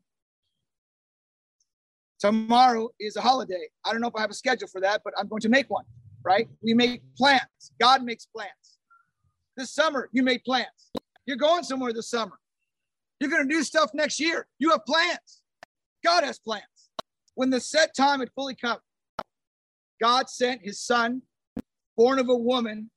Tomorrow 2.20 2.90
is 3.00 3.16
a 3.18 3.22
holiday. 3.22 3.68
I 3.86 3.92
don't 3.92 4.02
know 4.02 4.08
if 4.08 4.16
I 4.16 4.22
have 4.22 4.32
a 4.32 4.36
schedule 4.36 4.68
for 4.68 4.82
that, 4.82 5.02
but 5.04 5.14
I'm 5.18 5.28
going 5.28 5.42
to 5.42 5.50
make 5.50 5.70
one, 5.70 5.86
right? 6.24 6.48
We 6.64 6.74
make 6.74 7.04
plans. 7.18 7.72
God 7.80 8.04
makes 8.04 8.26
plans. 8.26 8.80
This 9.58 9.72
summer, 9.72 10.10
you 10.12 10.24
made 10.24 10.44
plans. 10.44 10.92
You're 11.26 11.38
going 11.38 11.64
somewhere 11.64 11.94
this 11.94 12.10
summer. 12.10 12.38
You're 13.20 13.30
going 13.30 13.48
to 13.48 13.54
do 13.54 13.64
stuff 13.64 13.92
next 13.94 14.20
year. 14.20 14.48
You 14.60 14.72
have 14.72 14.86
plans. 14.86 15.42
God 16.06 16.24
has 16.24 16.38
plans. 16.38 16.63
When 17.34 17.50
the 17.50 17.60
set 17.60 17.96
time 17.96 18.20
had 18.20 18.30
fully 18.36 18.54
come, 18.54 18.78
God 20.00 20.30
sent 20.30 20.62
his 20.62 20.80
son, 20.80 21.24
born 21.98 22.20
of 22.20 22.30
a 22.30 22.36
woman, 22.36 22.91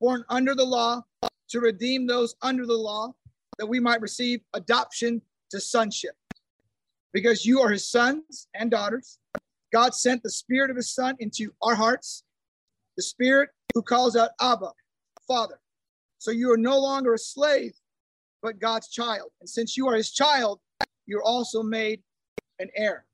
born 0.00 0.24
under 0.28 0.56
the 0.56 0.64
law, 0.64 1.02
to 1.50 1.60
redeem 1.60 2.06
those 2.06 2.34
under 2.42 2.66
the 2.66 2.76
law, 2.76 3.12
that 3.58 3.66
we 3.66 3.78
might 3.78 4.00
receive 4.00 4.40
adoption 4.52 5.22
to 5.50 5.60
sonship. 5.60 6.16
Because 7.12 7.46
you 7.46 7.60
are 7.60 7.70
his 7.70 7.88
sons 7.88 8.48
and 8.54 8.70
daughters, 8.70 9.18
God 9.72 9.94
sent 9.94 10.22
the 10.24 10.30
spirit 10.30 10.70
of 10.70 10.76
his 10.76 10.92
son 10.92 11.14
into 11.20 11.52
our 11.62 11.76
hearts, 11.76 12.24
the 12.96 13.02
spirit 13.02 13.50
who 13.74 13.82
calls 13.82 14.16
out 14.16 14.30
Abba, 14.40 14.72
Father. 15.28 15.60
So 16.18 16.32
you 16.32 16.50
are 16.50 16.58
no 16.58 16.78
longer 16.80 17.14
a 17.14 17.18
slave, 17.18 17.74
but 18.42 18.58
God's 18.58 18.88
child. 18.88 19.30
And 19.40 19.48
since 19.48 19.76
you 19.76 19.86
are 19.88 19.94
his 19.94 20.10
child, 20.10 20.58
you're 21.06 21.22
also 21.22 21.62
made 21.62 22.02
an 22.60 22.70
heir. 22.76 23.04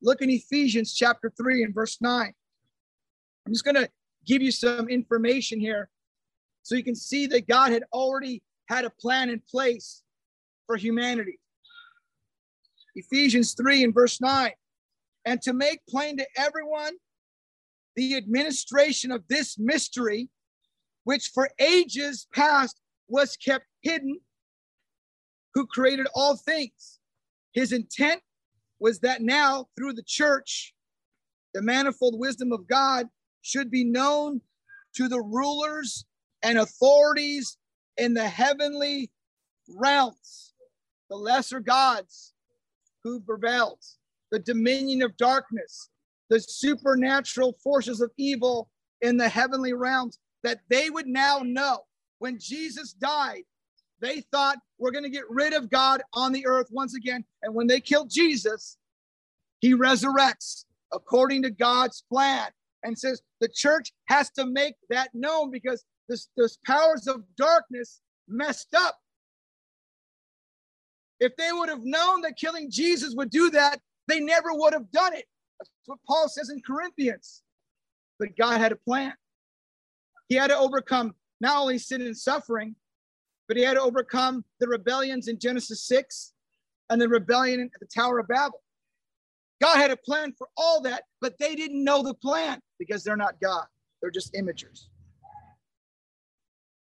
Look 0.00 0.22
in 0.22 0.30
Ephesians 0.30 0.94
chapter 0.94 1.32
3 1.36 1.64
and 1.64 1.74
verse 1.74 1.98
9. 2.00 2.32
I'm 3.46 3.52
just 3.52 3.64
going 3.64 3.76
to 3.76 3.88
give 4.26 4.42
you 4.42 4.52
some 4.52 4.88
information 4.88 5.58
here 5.58 5.88
so 6.62 6.76
you 6.76 6.84
can 6.84 6.94
see 6.94 7.26
that 7.28 7.48
God 7.48 7.72
had 7.72 7.84
already 7.92 8.42
had 8.68 8.84
a 8.84 8.90
plan 8.90 9.30
in 9.30 9.42
place 9.50 10.02
for 10.66 10.76
humanity. 10.76 11.38
Ephesians 12.94 13.54
3 13.54 13.84
and 13.84 13.94
verse 13.94 14.20
9. 14.20 14.50
And 15.24 15.40
to 15.42 15.52
make 15.52 15.80
plain 15.88 16.16
to 16.18 16.26
everyone 16.36 16.94
the 17.96 18.16
administration 18.16 19.12
of 19.12 19.22
this 19.28 19.58
mystery, 19.58 20.28
which 21.04 21.30
for 21.34 21.50
ages 21.58 22.26
past 22.34 22.80
was 23.08 23.36
kept 23.36 23.66
hidden, 23.82 24.18
who 25.54 25.66
created 25.66 26.06
all 26.14 26.36
things. 26.36 26.98
His 27.52 27.72
intent 27.72 28.22
was 28.82 28.98
that 28.98 29.22
now, 29.22 29.68
through 29.76 29.92
the 29.92 30.02
church, 30.02 30.74
the 31.54 31.62
manifold 31.62 32.18
wisdom 32.18 32.50
of 32.50 32.66
God 32.66 33.06
should 33.40 33.70
be 33.70 33.84
known 33.84 34.40
to 34.96 35.08
the 35.08 35.20
rulers 35.20 36.04
and 36.42 36.58
authorities 36.58 37.56
in 37.96 38.12
the 38.12 38.26
heavenly 38.26 39.12
realms, 39.78 40.54
the 41.08 41.16
lesser 41.16 41.60
gods 41.60 42.34
who 43.04 43.20
prevailed, 43.20 43.78
the 44.32 44.40
dominion 44.40 45.02
of 45.02 45.16
darkness, 45.16 45.88
the 46.28 46.40
supernatural 46.40 47.56
forces 47.62 48.00
of 48.00 48.10
evil 48.16 48.68
in 49.00 49.16
the 49.16 49.28
heavenly 49.28 49.74
realms, 49.74 50.18
that 50.42 50.58
they 50.68 50.90
would 50.90 51.06
now 51.06 51.40
know 51.44 51.78
when 52.18 52.36
Jesus 52.36 52.94
died, 52.94 53.44
they 54.02 54.20
thought 54.32 54.58
we're 54.78 54.90
going 54.90 55.04
to 55.04 55.10
get 55.10 55.24
rid 55.30 55.54
of 55.54 55.70
God 55.70 56.02
on 56.12 56.32
the 56.32 56.46
earth 56.46 56.66
once 56.70 56.94
again. 56.94 57.24
And 57.42 57.54
when 57.54 57.68
they 57.68 57.80
killed 57.80 58.10
Jesus, 58.10 58.76
he 59.60 59.74
resurrects 59.74 60.64
according 60.92 61.42
to 61.44 61.50
God's 61.50 62.04
plan 62.12 62.48
and 62.82 62.98
says 62.98 63.22
the 63.40 63.48
church 63.48 63.92
has 64.06 64.28
to 64.32 64.44
make 64.44 64.74
that 64.90 65.10
known 65.14 65.50
because 65.50 65.84
this, 66.08 66.28
powers 66.66 67.06
of 67.06 67.22
darkness 67.36 68.00
messed 68.28 68.74
up. 68.74 68.98
If 71.20 71.36
they 71.36 71.52
would 71.52 71.68
have 71.68 71.84
known 71.84 72.22
that 72.22 72.36
killing 72.36 72.70
Jesus 72.70 73.14
would 73.14 73.30
do 73.30 73.50
that, 73.50 73.80
they 74.08 74.18
never 74.18 74.48
would 74.52 74.72
have 74.72 74.90
done 74.90 75.14
it. 75.14 75.26
That's 75.60 75.70
what 75.86 76.00
Paul 76.08 76.28
says 76.28 76.50
in 76.50 76.60
Corinthians. 76.60 77.42
But 78.18 78.36
God 78.36 78.60
had 78.60 78.72
a 78.72 78.76
plan. 78.76 79.14
He 80.28 80.34
had 80.34 80.48
to 80.48 80.58
overcome 80.58 81.14
not 81.40 81.56
only 81.58 81.78
sin 81.78 82.02
and 82.02 82.16
suffering, 82.16 82.74
but 83.52 83.58
he 83.58 83.64
had 83.64 83.74
to 83.74 83.82
overcome 83.82 84.42
the 84.60 84.66
rebellions 84.66 85.28
in 85.28 85.38
Genesis 85.38 85.86
6 85.86 86.32
and 86.88 86.98
the 86.98 87.06
rebellion 87.06 87.60
at 87.60 87.80
the 87.80 87.86
Tower 87.86 88.18
of 88.18 88.26
Babel. 88.26 88.62
God 89.60 89.76
had 89.76 89.90
a 89.90 89.96
plan 89.98 90.32
for 90.38 90.48
all 90.56 90.80
that, 90.80 91.02
but 91.20 91.34
they 91.38 91.54
didn't 91.54 91.84
know 91.84 92.02
the 92.02 92.14
plan 92.14 92.60
because 92.78 93.04
they're 93.04 93.14
not 93.14 93.38
God. 93.42 93.66
They're 94.00 94.10
just 94.10 94.32
imagers. 94.32 94.84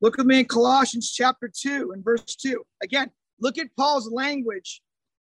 Look 0.00 0.16
with 0.16 0.26
me 0.26 0.38
in 0.38 0.44
Colossians 0.44 1.11
chapter 1.11 1.50
2 1.52 1.90
and 1.92 2.04
verse 2.04 2.37
2. 2.37 2.62
Again, 2.85 3.11
look 3.40 3.59
at 3.59 3.66
Paul's 3.76 4.09
language 4.09 4.80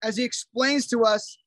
as 0.04 0.18
he 0.18 0.24
explains 0.24 0.88
to 0.88 1.04
us 1.04 1.38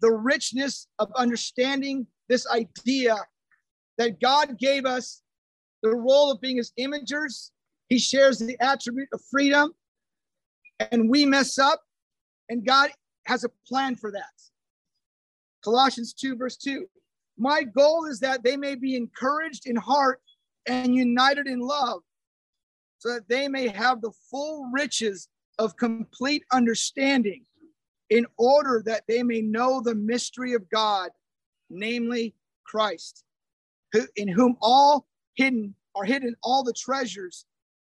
the 0.00 0.12
richness 0.12 0.88
of 0.98 1.12
understanding 1.14 2.06
this 2.30 2.46
idea 2.48 3.16
that 3.98 4.18
God 4.18 4.58
gave 4.58 4.86
us 4.86 5.20
the 5.82 5.94
role 5.94 6.32
of 6.32 6.40
being 6.40 6.56
his 6.56 6.72
imagers. 6.80 7.50
He 7.94 8.00
shares 8.00 8.40
the 8.40 8.60
attribute 8.60 9.08
of 9.12 9.22
freedom, 9.30 9.72
and 10.80 11.08
we 11.08 11.24
mess 11.24 11.60
up, 11.60 11.80
and 12.48 12.66
God 12.66 12.90
has 13.26 13.44
a 13.44 13.50
plan 13.68 13.94
for 13.94 14.10
that. 14.10 14.32
Colossians 15.62 16.12
2, 16.12 16.34
verse 16.34 16.56
2. 16.56 16.88
My 17.38 17.62
goal 17.62 18.06
is 18.06 18.18
that 18.18 18.42
they 18.42 18.56
may 18.56 18.74
be 18.74 18.96
encouraged 18.96 19.68
in 19.68 19.76
heart 19.76 20.20
and 20.66 20.92
united 20.92 21.46
in 21.46 21.60
love, 21.60 22.00
so 22.98 23.10
that 23.14 23.28
they 23.28 23.46
may 23.46 23.68
have 23.68 24.00
the 24.00 24.10
full 24.28 24.68
riches 24.72 25.28
of 25.60 25.76
complete 25.76 26.42
understanding, 26.50 27.44
in 28.10 28.26
order 28.38 28.82
that 28.86 29.04
they 29.06 29.22
may 29.22 29.40
know 29.40 29.80
the 29.80 29.94
mystery 29.94 30.54
of 30.54 30.68
God, 30.68 31.10
namely 31.70 32.34
Christ, 32.64 33.22
who, 33.92 34.02
in 34.16 34.26
whom 34.26 34.56
all 34.60 35.06
hidden 35.36 35.76
are 35.94 36.02
hidden 36.02 36.34
all 36.42 36.64
the 36.64 36.72
treasures 36.72 37.46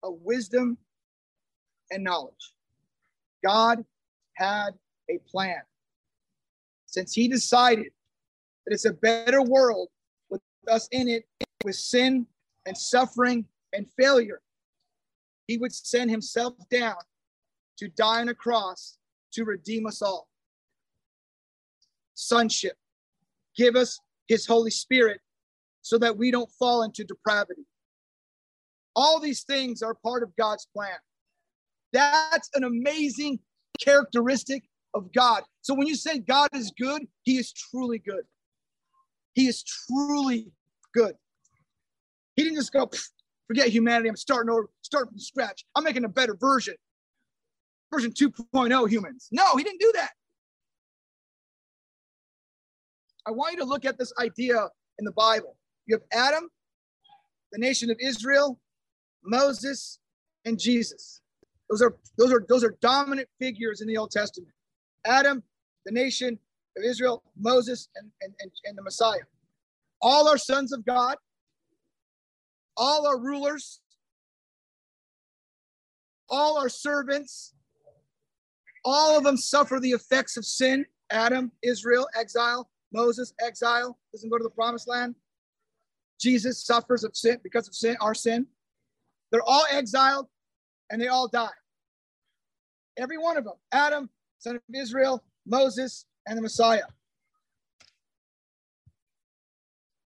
of 0.03 0.15
wisdom 0.21 0.77
and 1.91 2.03
knowledge. 2.03 2.53
God 3.43 3.83
had 4.35 4.71
a 5.09 5.17
plan. 5.29 5.61
Since 6.85 7.13
he 7.13 7.27
decided 7.27 7.91
that 8.65 8.73
it's 8.73 8.85
a 8.85 8.93
better 8.93 9.41
world 9.41 9.89
with 10.29 10.41
us 10.67 10.87
in 10.91 11.07
it, 11.07 11.25
with 11.63 11.75
sin 11.75 12.25
and 12.65 12.77
suffering 12.77 13.45
and 13.73 13.85
failure, 13.97 14.41
he 15.47 15.57
would 15.57 15.73
send 15.73 16.09
himself 16.09 16.53
down 16.69 16.95
to 17.77 17.87
die 17.89 18.21
on 18.21 18.29
a 18.29 18.35
cross 18.35 18.97
to 19.33 19.45
redeem 19.45 19.85
us 19.85 20.01
all. 20.01 20.27
Sonship, 22.13 22.77
give 23.55 23.75
us 23.75 23.99
his 24.27 24.45
Holy 24.45 24.71
Spirit 24.71 25.21
so 25.81 25.97
that 25.97 26.17
we 26.17 26.31
don't 26.31 26.51
fall 26.51 26.83
into 26.83 27.03
depravity. 27.03 27.65
All 28.99 29.21
these 29.21 29.43
things 29.43 29.81
are 29.81 29.93
part 29.93 30.23
of 30.23 30.35
God's 30.35 30.67
plan. 30.75 30.97
That's 31.93 32.49
an 32.53 32.65
amazing 32.65 33.39
characteristic 33.79 34.63
of 34.93 35.13
God. 35.13 35.43
So 35.61 35.73
when 35.73 35.87
you 35.87 35.95
say 35.95 36.19
God 36.19 36.49
is 36.53 36.73
good, 36.77 37.03
he 37.23 37.37
is 37.37 37.53
truly 37.53 37.99
good. 37.99 38.23
He 39.35 39.47
is 39.47 39.63
truly 39.63 40.51
good. 40.93 41.13
He 42.35 42.43
didn't 42.43 42.57
just 42.57 42.73
go, 42.73 42.89
forget 43.47 43.69
humanity. 43.69 44.09
I'm 44.09 44.17
starting 44.17 44.51
over, 44.51 44.69
starting 44.81 45.11
from 45.11 45.19
scratch. 45.19 45.63
I'm 45.77 45.85
making 45.85 46.03
a 46.03 46.09
better 46.09 46.35
version. 46.35 46.75
Version 47.93 48.11
2.0 48.11 48.89
humans. 48.89 49.29
No, 49.31 49.55
he 49.55 49.63
didn't 49.63 49.79
do 49.79 49.93
that. 49.95 50.11
I 53.25 53.31
want 53.31 53.53
you 53.53 53.59
to 53.59 53.65
look 53.65 53.85
at 53.85 53.97
this 53.97 54.11
idea 54.19 54.67
in 54.97 55.05
the 55.05 55.13
Bible. 55.13 55.55
You 55.85 55.95
have 55.95 56.03
Adam, 56.11 56.49
the 57.53 57.59
nation 57.59 57.89
of 57.89 57.95
Israel, 58.01 58.59
Moses, 59.23 59.99
and 60.45 60.59
Jesus. 60.59 61.21
Those 61.69 61.81
are 61.81 61.95
those 62.17 62.31
are 62.31 62.45
those 62.47 62.63
are 62.63 62.75
dominant 62.81 63.27
figures 63.39 63.81
in 63.81 63.87
the 63.87 63.97
Old 63.97 64.11
Testament. 64.11 64.51
Adam, 65.05 65.43
the 65.85 65.91
nation 65.91 66.37
of 66.77 66.83
Israel, 66.83 67.23
Moses, 67.39 67.89
and, 67.95 68.11
and, 68.21 68.33
and, 68.39 68.51
and 68.65 68.77
the 68.77 68.81
Messiah. 68.81 69.19
All 70.01 70.27
are 70.27 70.37
sons 70.37 70.71
of 70.71 70.85
God. 70.85 71.17
All 72.77 73.05
are 73.05 73.19
rulers. 73.19 73.81
All 76.29 76.57
are 76.57 76.69
servants. 76.69 77.53
All 78.85 79.17
of 79.17 79.23
them 79.23 79.35
suffer 79.37 79.79
the 79.79 79.91
effects 79.91 80.37
of 80.37 80.45
sin. 80.45 80.85
Adam, 81.11 81.51
Israel, 81.63 82.07
exile. 82.17 82.69
Moses, 82.93 83.33
exile, 83.39 83.97
doesn't 84.11 84.29
go 84.29 84.37
to 84.37 84.43
the 84.43 84.49
promised 84.49 84.87
land. 84.87 85.15
Jesus 86.19 86.65
suffers 86.65 87.03
of 87.03 87.15
sin 87.15 87.37
because 87.43 87.67
of 87.67 87.75
sin, 87.75 87.95
our 88.01 88.15
sin. 88.15 88.47
They're 89.31 89.43
all 89.43 89.65
exiled 89.71 90.27
and 90.89 91.01
they 91.01 91.07
all 91.07 91.27
die. 91.27 91.47
Every 92.97 93.17
one 93.17 93.37
of 93.37 93.43
them. 93.43 93.53
Adam, 93.71 94.09
son 94.39 94.55
of 94.55 94.61
Israel, 94.73 95.23
Moses, 95.45 96.05
and 96.27 96.37
the 96.37 96.41
Messiah. 96.41 96.83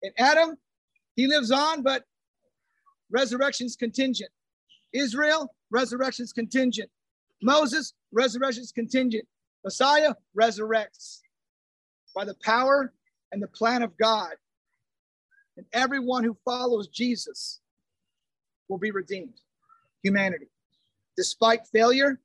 And 0.02 0.12
Adam, 0.18 0.56
he 1.14 1.26
lives 1.26 1.50
on, 1.50 1.82
but 1.82 2.04
resurrection's 3.10 3.76
contingent. 3.76 4.30
Israel, 4.92 5.54
resurrection's 5.70 6.32
contingent. 6.32 6.90
Moses, 7.42 7.94
resurrection's 8.12 8.72
contingent. 8.72 9.26
Messiah 9.64 10.14
resurrects 10.38 11.20
by 12.14 12.24
the 12.24 12.34
power 12.42 12.92
and 13.32 13.42
the 13.42 13.48
plan 13.48 13.82
of 13.82 13.96
God. 13.98 14.32
And 15.56 15.66
everyone 15.72 16.24
who 16.24 16.36
follows 16.44 16.88
Jesus 16.88 17.60
will 18.70 18.78
be 18.78 18.90
redeemed. 18.90 19.40
Humanity. 20.02 20.46
Despite 21.16 21.66
failure, 21.66 22.18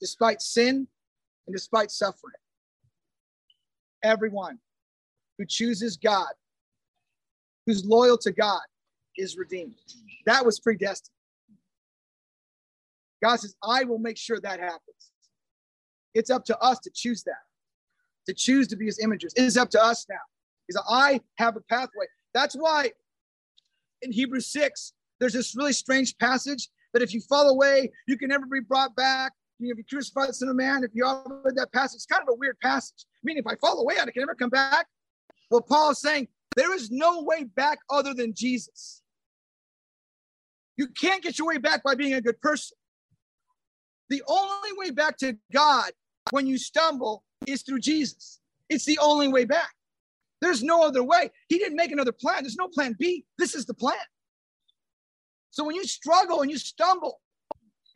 despite 0.00 0.40
sin, 0.40 0.88
and 1.46 1.54
despite 1.54 1.90
suffering. 1.90 2.34
Everyone 4.02 4.58
who 5.36 5.44
chooses 5.44 5.96
God, 5.96 6.32
who's 7.66 7.84
loyal 7.84 8.16
to 8.18 8.32
God, 8.32 8.62
is 9.18 9.36
redeemed. 9.36 9.74
That 10.24 10.46
was 10.46 10.60
predestined. 10.60 11.12
God 13.22 13.36
says, 13.36 13.56
I 13.62 13.84
will 13.84 13.98
make 13.98 14.16
sure 14.16 14.40
that 14.40 14.60
happens. 14.60 15.10
It's 16.14 16.30
up 16.30 16.44
to 16.46 16.58
us 16.60 16.78
to 16.80 16.90
choose 16.94 17.24
that 17.24 17.48
to 18.28 18.34
choose 18.34 18.68
to 18.68 18.76
be 18.76 18.84
his 18.84 18.98
imagers. 18.98 19.32
It 19.36 19.44
is 19.44 19.56
up 19.56 19.70
to 19.70 19.82
us 19.82 20.06
now. 20.08 20.16
Because 20.66 20.84
I 20.88 21.20
have 21.38 21.56
a 21.56 21.60
pathway. 21.62 22.04
That's 22.34 22.54
why 22.54 22.92
in 24.02 24.12
Hebrews 24.12 24.46
6, 24.52 24.92
there's 25.20 25.32
this 25.32 25.56
really 25.56 25.72
strange 25.72 26.16
passage 26.18 26.68
that 26.92 27.02
if 27.02 27.12
you 27.12 27.20
fall 27.20 27.48
away, 27.48 27.90
you 28.06 28.16
can 28.16 28.28
never 28.28 28.46
be 28.46 28.60
brought 28.60 28.94
back. 28.96 29.32
You 29.58 29.68
know, 29.68 29.72
if 29.72 29.78
you 29.78 29.84
crucify 29.84 30.26
the 30.26 30.32
Son 30.32 30.48
of 30.48 30.56
Man, 30.56 30.84
if 30.84 30.90
you 30.94 31.04
all 31.04 31.24
read 31.44 31.56
that 31.56 31.72
passage, 31.72 31.96
it's 31.96 32.06
kind 32.06 32.22
of 32.22 32.28
a 32.28 32.34
weird 32.34 32.58
passage. 32.60 33.04
I 33.06 33.22
mean, 33.24 33.38
if 33.38 33.46
I 33.46 33.56
fall 33.56 33.80
away, 33.80 33.96
I 34.00 34.04
can 34.04 34.12
never 34.16 34.34
come 34.34 34.50
back. 34.50 34.86
Well, 35.50 35.62
Paul 35.62 35.90
is 35.90 36.00
saying 36.00 36.28
there 36.56 36.74
is 36.74 36.90
no 36.90 37.22
way 37.22 37.44
back 37.44 37.78
other 37.90 38.14
than 38.14 38.34
Jesus. 38.34 39.02
You 40.76 40.86
can't 40.88 41.22
get 41.22 41.38
your 41.38 41.48
way 41.48 41.58
back 41.58 41.82
by 41.82 41.96
being 41.96 42.14
a 42.14 42.20
good 42.20 42.40
person. 42.40 42.76
The 44.10 44.22
only 44.28 44.70
way 44.76 44.90
back 44.90 45.18
to 45.18 45.36
God 45.52 45.90
when 46.30 46.46
you 46.46 46.56
stumble 46.56 47.24
is 47.46 47.62
through 47.62 47.80
Jesus. 47.80 48.40
It's 48.68 48.84
the 48.84 48.98
only 48.98 49.28
way 49.28 49.44
back. 49.44 49.70
There's 50.40 50.62
no 50.62 50.82
other 50.82 51.02
way. 51.02 51.30
He 51.48 51.58
didn't 51.58 51.76
make 51.76 51.90
another 51.90 52.12
plan. 52.12 52.42
There's 52.42 52.56
no 52.56 52.68
plan 52.68 52.94
B. 52.98 53.24
This 53.38 53.54
is 53.54 53.66
the 53.66 53.74
plan. 53.74 53.96
So 55.58 55.64
when 55.64 55.74
you 55.74 55.88
struggle 55.88 56.42
and 56.42 56.50
you 56.52 56.56
stumble 56.56 57.20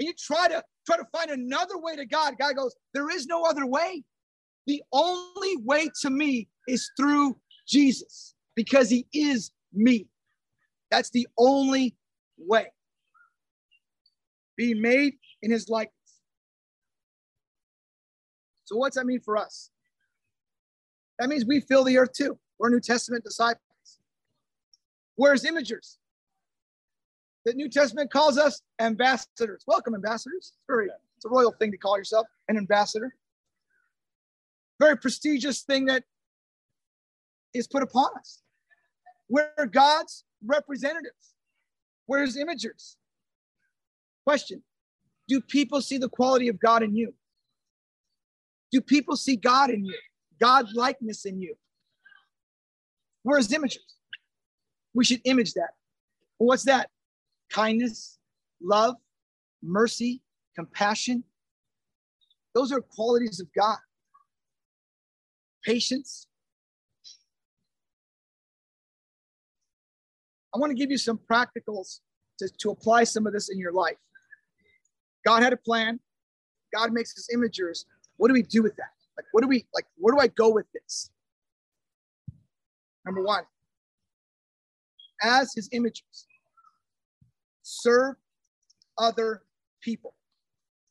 and 0.00 0.08
you 0.08 0.12
try 0.18 0.48
to 0.48 0.64
try 0.84 0.96
to 0.96 1.04
find 1.12 1.30
another 1.30 1.78
way 1.78 1.94
to 1.94 2.04
God, 2.04 2.34
God 2.36 2.56
goes, 2.56 2.74
there 2.92 3.08
is 3.08 3.26
no 3.26 3.44
other 3.44 3.66
way. 3.66 4.02
The 4.66 4.82
only 4.92 5.58
way 5.58 5.88
to 6.00 6.10
me 6.10 6.48
is 6.66 6.90
through 6.96 7.36
Jesus 7.68 8.34
because 8.56 8.90
he 8.90 9.06
is 9.14 9.52
me. 9.72 10.08
That's 10.90 11.10
the 11.10 11.28
only 11.38 11.94
way. 12.36 12.66
Be 14.56 14.74
made 14.74 15.14
in 15.42 15.52
his 15.52 15.68
likeness. 15.68 15.94
So 18.64 18.74
what's 18.74 18.96
that 18.96 19.06
mean 19.06 19.20
for 19.20 19.36
us? 19.36 19.70
That 21.20 21.28
means 21.28 21.44
we 21.44 21.60
fill 21.60 21.84
the 21.84 21.96
earth 21.96 22.12
too. 22.12 22.36
We're 22.58 22.70
New 22.70 22.80
Testament 22.80 23.22
disciples. 23.22 23.60
Where's 25.14 25.44
imagers? 25.44 25.98
The 27.44 27.54
New 27.54 27.68
Testament 27.68 28.12
calls 28.12 28.38
us 28.38 28.62
ambassadors. 28.80 29.64
Welcome, 29.66 29.94
ambassadors. 29.94 30.52
It's 30.54 30.58
very 30.68 30.88
it's 31.16 31.24
a 31.24 31.28
royal 31.28 31.52
thing 31.52 31.70
to 31.72 31.76
call 31.76 31.98
yourself 31.98 32.26
an 32.48 32.56
ambassador. 32.56 33.14
Very 34.80 34.96
prestigious 34.96 35.62
thing 35.62 35.86
that 35.86 36.04
is 37.54 37.66
put 37.66 37.82
upon 37.82 38.10
us. 38.18 38.42
We're 39.28 39.66
God's 39.70 40.24
representatives. 40.44 41.34
Where's 42.06 42.36
imagers? 42.36 42.96
Question 44.24 44.62
Do 45.28 45.40
people 45.40 45.80
see 45.80 45.98
the 45.98 46.08
quality 46.08 46.48
of 46.48 46.60
God 46.60 46.82
in 46.82 46.94
you? 46.94 47.14
Do 48.70 48.80
people 48.80 49.16
see 49.16 49.36
God 49.36 49.70
in 49.70 49.84
you? 49.84 49.98
God 50.40 50.66
likeness 50.74 51.24
in 51.24 51.40
you? 51.40 51.54
Where's 53.22 53.52
images? 53.52 53.84
We 54.94 55.04
should 55.04 55.20
image 55.24 55.54
that. 55.54 55.70
What's 56.38 56.64
that? 56.64 56.90
Kindness, 57.52 58.18
love, 58.62 58.96
mercy, 59.62 60.22
compassion. 60.54 61.22
Those 62.54 62.72
are 62.72 62.80
qualities 62.80 63.40
of 63.40 63.48
God. 63.54 63.78
Patience. 65.64 66.26
I 70.54 70.58
want 70.58 70.70
to 70.70 70.74
give 70.74 70.90
you 70.90 70.98
some 70.98 71.18
practicals 71.30 72.00
to, 72.38 72.48
to 72.58 72.70
apply 72.70 73.04
some 73.04 73.26
of 73.26 73.32
this 73.32 73.50
in 73.50 73.58
your 73.58 73.72
life. 73.72 73.96
God 75.24 75.42
had 75.42 75.52
a 75.52 75.56
plan. 75.56 76.00
God 76.74 76.92
makes 76.92 77.16
us 77.16 77.28
imagers. 77.34 77.84
What 78.16 78.28
do 78.28 78.34
we 78.34 78.42
do 78.42 78.62
with 78.62 78.76
that? 78.76 78.90
Like, 79.16 79.26
what 79.32 79.42
do 79.42 79.48
we 79.48 79.66
like? 79.74 79.84
Where 79.96 80.14
do 80.14 80.20
I 80.20 80.26
go 80.28 80.50
with 80.50 80.66
this? 80.72 81.10
Number 83.04 83.22
one, 83.22 83.44
as 85.22 85.52
his 85.54 85.68
images, 85.72 86.26
serve 87.62 88.16
other 88.98 89.42
people 89.80 90.14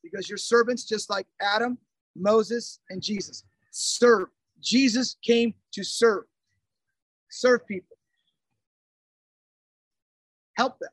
because 0.04 0.30
you're 0.30 0.38
servants 0.38 0.84
just 0.84 1.10
like 1.10 1.28
Adam, 1.42 1.78
Moses, 2.16 2.80
and 2.90 3.02
Jesus. 3.02 3.44
Serve. 3.72 4.28
Jesus 4.60 5.16
came 5.24 5.54
to 5.74 5.84
serve. 5.84 6.24
Serve 7.30 7.66
people. 7.68 7.98
Help 10.58 10.80
them. 10.80 10.90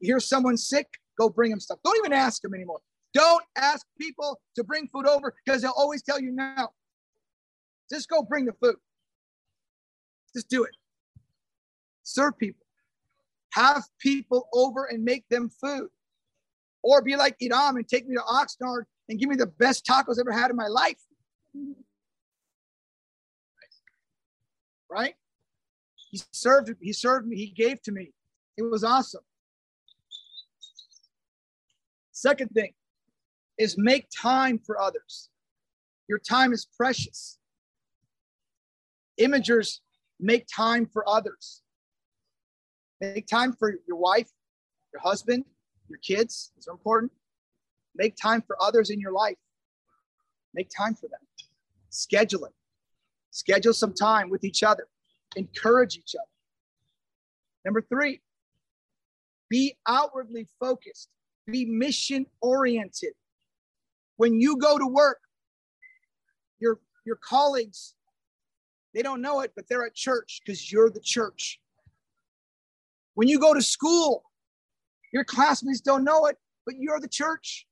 You 0.00 0.12
hear 0.12 0.20
someone 0.20 0.56
sick, 0.56 0.86
go 1.18 1.28
bring 1.28 1.50
them 1.50 1.60
stuff. 1.60 1.78
Don't 1.84 1.96
even 1.98 2.12
ask 2.12 2.42
them 2.42 2.54
anymore. 2.54 2.80
Don't 3.14 3.42
ask 3.56 3.84
people 4.00 4.40
to 4.54 4.62
bring 4.62 4.86
food 4.88 5.06
over 5.06 5.34
because 5.44 5.62
they'll 5.62 5.72
always 5.76 6.02
tell 6.02 6.20
you 6.20 6.30
no. 6.30 6.68
Just 7.90 8.08
go 8.08 8.22
bring 8.22 8.44
the 8.44 8.52
food. 8.52 8.76
Just 10.34 10.48
do 10.48 10.64
it. 10.64 10.76
Serve 12.04 12.38
people. 12.38 12.64
Have 13.58 13.82
people 13.98 14.48
over 14.54 14.84
and 14.84 15.04
make 15.04 15.28
them 15.28 15.50
food. 15.50 15.88
Or 16.84 17.02
be 17.02 17.16
like 17.16 17.36
Edom 17.42 17.76
and 17.76 17.88
take 17.88 18.06
me 18.06 18.14
to 18.14 18.22
Oxnard 18.22 18.82
and 19.08 19.18
give 19.18 19.28
me 19.28 19.34
the 19.34 19.48
best 19.48 19.84
tacos 19.84 20.20
ever 20.20 20.30
had 20.30 20.50
in 20.50 20.56
my 20.56 20.68
life. 20.68 21.00
Right? 24.88 25.14
He 26.12 26.20
served, 26.32 26.70
he 26.80 26.92
served 26.92 27.26
me, 27.26 27.36
he 27.36 27.50
gave 27.50 27.82
to 27.82 27.92
me. 27.92 28.12
It 28.56 28.62
was 28.62 28.84
awesome. 28.84 29.22
Second 32.12 32.50
thing, 32.50 32.72
is 33.58 33.76
make 33.76 34.08
time 34.10 34.60
for 34.64 34.80
others. 34.80 35.30
Your 36.08 36.20
time 36.20 36.52
is 36.52 36.64
precious. 36.76 37.38
Imagers 39.20 39.80
make 40.20 40.46
time 40.46 40.86
for 40.86 41.08
others. 41.08 41.62
Make 43.00 43.26
time 43.26 43.52
for 43.52 43.74
your 43.86 43.96
wife, 43.96 44.28
your 44.92 45.00
husband, 45.02 45.44
your 45.88 45.98
kids. 45.98 46.52
These 46.56 46.68
are 46.68 46.72
important. 46.72 47.12
Make 47.94 48.16
time 48.16 48.42
for 48.42 48.56
others 48.60 48.90
in 48.90 49.00
your 49.00 49.12
life. 49.12 49.36
Make 50.54 50.70
time 50.76 50.94
for 50.94 51.08
them. 51.08 51.20
Schedule 51.90 52.46
it. 52.46 52.52
Schedule 53.30 53.72
some 53.72 53.94
time 53.94 54.30
with 54.30 54.44
each 54.44 54.62
other. 54.62 54.88
Encourage 55.36 55.96
each 55.96 56.14
other. 56.18 56.28
Number 57.64 57.82
three, 57.82 58.20
be 59.50 59.76
outwardly 59.86 60.48
focused, 60.58 61.08
be 61.46 61.64
mission 61.64 62.26
oriented. 62.40 63.12
When 64.16 64.40
you 64.40 64.56
go 64.56 64.78
to 64.78 64.86
work, 64.86 65.18
your, 66.58 66.80
your 67.04 67.16
colleagues, 67.16 67.94
they 68.94 69.02
don't 69.02 69.20
know 69.20 69.40
it, 69.40 69.52
but 69.54 69.68
they're 69.68 69.84
at 69.86 69.94
church 69.94 70.40
because 70.44 70.70
you're 70.72 70.90
the 70.90 71.00
church. 71.00 71.60
When 73.18 73.26
you 73.26 73.40
go 73.40 73.52
to 73.52 73.60
school, 73.60 74.22
your 75.12 75.24
classmates 75.24 75.80
don't 75.80 76.04
know 76.04 76.26
it, 76.26 76.36
but 76.64 76.76
you're 76.78 77.00
the 77.00 77.08
church. 77.08 77.66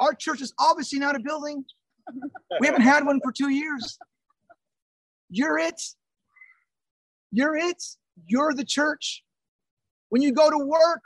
Our 0.00 0.14
church 0.14 0.40
is 0.40 0.54
obviously 0.58 0.98
not 0.98 1.14
a 1.14 1.18
building. 1.18 1.62
We 2.58 2.66
haven't 2.66 2.80
had 2.80 3.04
one 3.04 3.20
for 3.22 3.32
two 3.32 3.50
years. 3.50 3.98
You're 5.28 5.58
it. 5.58 5.82
You're 7.30 7.54
it. 7.54 7.84
You're 8.26 8.54
the 8.54 8.64
church. 8.64 9.22
When 10.08 10.22
you 10.22 10.32
go 10.32 10.48
to 10.48 10.56
work, 10.56 11.02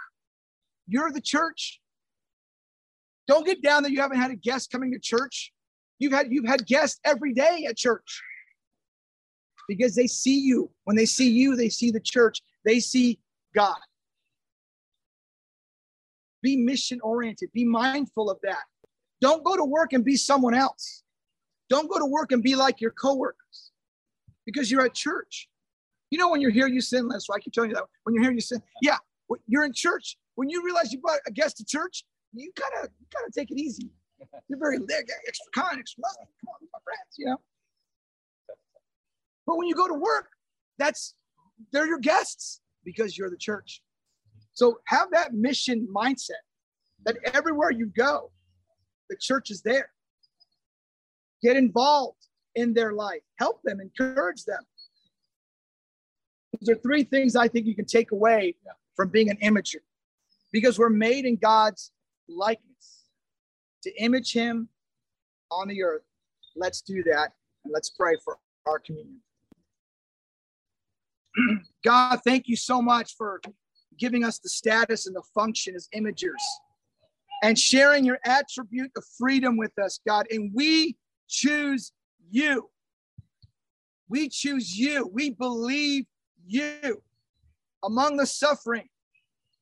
you're 0.87 1.11
the 1.11 1.21
church. 1.21 1.81
Don't 3.27 3.45
get 3.45 3.63
down 3.63 3.83
that 3.83 3.91
you 3.91 4.01
haven't 4.01 4.19
had 4.19 4.31
a 4.31 4.37
guest 4.37 4.71
coming 4.71 4.93
to 4.93 5.01
church. 5.01 5.53
You've 5.99 6.13
had 6.13 6.29
you've 6.31 6.47
had 6.47 6.69
guests 6.69 7.01
every 7.05 7.35
day 7.35 7.67
at 7.69 7.77
church. 7.77 8.23
Because 9.67 9.97
they 9.97 10.07
see 10.07 10.39
you. 10.39 10.71
When 10.85 10.97
they 10.97 11.07
see 11.07 11.29
you, 11.29 11.57
they 11.57 11.69
see 11.69 11.91
the 11.91 11.99
church. 11.99 12.43
They 12.65 12.79
see 12.79 13.19
God. 13.55 13.79
Be 16.43 16.57
mission 16.57 17.01
oriented. 17.03 17.51
Be 17.53 17.65
mindful 17.65 18.31
of 18.31 18.39
that. 18.43 18.65
Don't 19.21 19.45
go 19.45 19.57
to 19.57 19.65
work 19.65 19.93
and 19.93 20.05
be 20.05 20.17
someone 20.17 20.55
else. 20.55 21.03
Don't 21.69 21.91
go 21.91 21.99
to 21.99 22.07
work 22.07 22.33
and 22.33 22.43
be 22.43 22.57
like 22.57 22.81
your 22.81 22.91
coworkers 22.91 23.71
because 24.47 24.71
you're 24.71 24.83
at 24.83 24.95
church. 24.95 25.49
You 26.11 26.19
know, 26.19 26.31
when 26.31 26.41
you're 26.41 26.51
here, 26.51 26.67
you 26.67 26.81
sin 26.81 27.09
less. 27.09 27.27
So 27.27 27.35
I 27.35 27.39
keep 27.39 27.53
telling 27.53 27.71
you 27.71 27.77
that. 27.77 27.85
When 28.05 28.15
you're 28.15 28.25
here, 28.25 28.33
you 28.33 28.41
sin. 28.41 28.63
Yeah, 28.83 28.97
you're 29.47 29.65
in 29.65 29.73
church. 29.73 30.17
When 30.35 30.49
you 30.49 30.65
realize 30.65 30.93
you 30.93 31.01
brought 31.01 31.21
a 31.27 31.31
guest 31.31 31.59
to 31.59 31.65
church, 31.65 32.05
you 32.33 32.51
gotta 32.57 32.89
you 32.99 33.07
gotta 33.13 33.31
take 33.33 33.51
it 33.51 33.59
easy. 33.59 33.91
You're 34.49 34.59
very 34.59 34.77
extra 34.77 35.53
kind, 35.55 35.79
extra. 35.79 36.03
Come 36.03 36.49
on, 36.49 36.69
my 36.73 36.79
friends, 36.85 37.17
you 37.17 37.27
know. 37.27 37.41
But 39.47 39.57
when 39.57 39.69
you 39.69 39.75
go 39.75 39.87
to 39.87 39.95
work, 39.95 40.31
that's 40.79 41.15
they're 41.73 41.87
your 41.87 41.99
guests 41.99 42.61
because 42.85 43.17
you're 43.17 43.31
the 43.31 43.37
church. 43.37 43.83
So 44.53 44.81
have 44.87 45.11
that 45.13 45.35
mission 45.35 45.89
mindset 45.95 46.43
that 47.05 47.17
everywhere 47.33 47.71
you 47.71 47.87
go, 47.87 48.31
the 49.09 49.17
church 49.21 49.51
is 49.51 49.63
there. 49.63 49.91
Get 51.43 51.57
involved 51.57 52.27
in 52.55 52.75
their 52.75 52.93
life, 52.93 53.23
help 53.39 53.63
them, 53.63 53.81
encourage 53.81 54.45
them. 54.45 54.61
Those 56.61 56.77
are 56.77 56.81
three 56.81 57.05
things 57.05 57.37
I 57.37 57.49
think 57.49 57.67
you 57.67 57.75
can 57.75 57.87
take 57.87 58.13
away 58.13 58.57
from 58.97 59.09
being 59.09 59.31
an 59.31 59.39
imager 59.43 59.81
because 60.53 60.79
we're 60.79 60.91
made 60.91 61.25
in 61.25 61.37
God's 61.37 61.93
likeness 62.29 63.05
to 63.83 64.03
image 64.03 64.33
Him 64.33 64.69
on 65.51 65.69
the 65.69 65.83
earth. 65.83 66.03
Let's 66.57 66.83
do 66.83 67.03
that 67.05 67.33
and 67.65 67.73
let's 67.73 67.91
pray 67.91 68.17
for 68.25 68.39
our 68.67 68.79
communion. 68.79 69.21
God, 71.85 72.21
thank 72.25 72.47
you 72.47 72.57
so 72.57 72.83
much 72.83 73.15
for 73.17 73.41
giving 73.99 74.25
us 74.25 74.39
the 74.39 74.49
status 74.49 75.07
and 75.07 75.17
the 75.17 75.23
function 75.35 75.75
as 75.75 75.89
imagers 75.95 76.33
and 77.43 77.59
sharing 77.59 78.05
your 78.05 78.19
attribute 78.25 78.91
of 78.97 79.05
freedom 79.19 79.57
with 79.57 79.73
us, 79.79 80.01
God. 80.07 80.27
And 80.31 80.53
we 80.55 80.97
choose 81.29 81.93
you. 82.31 82.69
We 84.09 84.29
choose 84.29 84.77
you. 84.77 85.09
We 85.13 85.31
believe 85.31 86.05
you. 86.47 87.03
Among 87.83 88.17
the 88.17 88.27
suffering, 88.27 88.89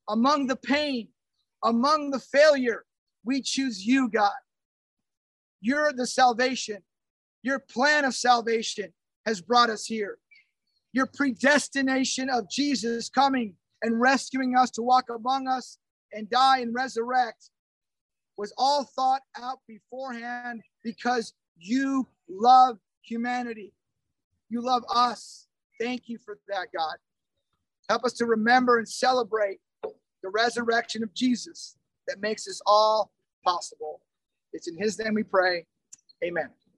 among 0.09 0.47
the 0.47 0.57
pain, 0.57 1.07
among 1.63 2.11
the 2.11 2.19
failure, 2.19 2.83
we 3.23 3.41
choose 3.41 3.85
you, 3.85 4.09
God. 4.09 4.31
You're 5.61 5.93
the 5.93 6.07
salvation. 6.07 6.79
Your 7.43 7.59
plan 7.59 8.03
of 8.03 8.15
salvation 8.15 8.93
has 9.25 9.41
brought 9.41 9.69
us 9.69 9.85
here. 9.85 10.17
Your 10.93 11.05
predestination 11.05 12.29
of 12.29 12.49
Jesus 12.49 13.09
coming 13.09 13.55
and 13.81 13.99
rescuing 13.99 14.55
us 14.55 14.71
to 14.71 14.81
walk 14.81 15.05
among 15.09 15.47
us 15.47 15.77
and 16.11 16.29
die 16.29 16.59
and 16.59 16.73
resurrect 16.73 17.51
was 18.37 18.53
all 18.57 18.85
thought 18.95 19.21
out 19.37 19.59
beforehand 19.67 20.61
because 20.83 21.33
you 21.57 22.07
love 22.29 22.77
humanity. 23.01 23.73
You 24.49 24.61
love 24.61 24.83
us. 24.93 25.47
Thank 25.79 26.09
you 26.09 26.17
for 26.17 26.39
that, 26.47 26.67
God. 26.75 26.95
Help 27.89 28.05
us 28.05 28.13
to 28.13 28.25
remember 28.25 28.77
and 28.77 28.87
celebrate 28.87 29.59
the 29.83 30.29
resurrection 30.29 31.03
of 31.03 31.13
Jesus 31.13 31.75
that 32.07 32.21
makes 32.21 32.45
this 32.45 32.61
all 32.65 33.11
possible. 33.43 34.01
It's 34.53 34.67
in 34.67 34.77
his 34.77 34.99
name 34.99 35.13
we 35.13 35.23
pray. 35.23 35.65
Amen. 36.23 36.49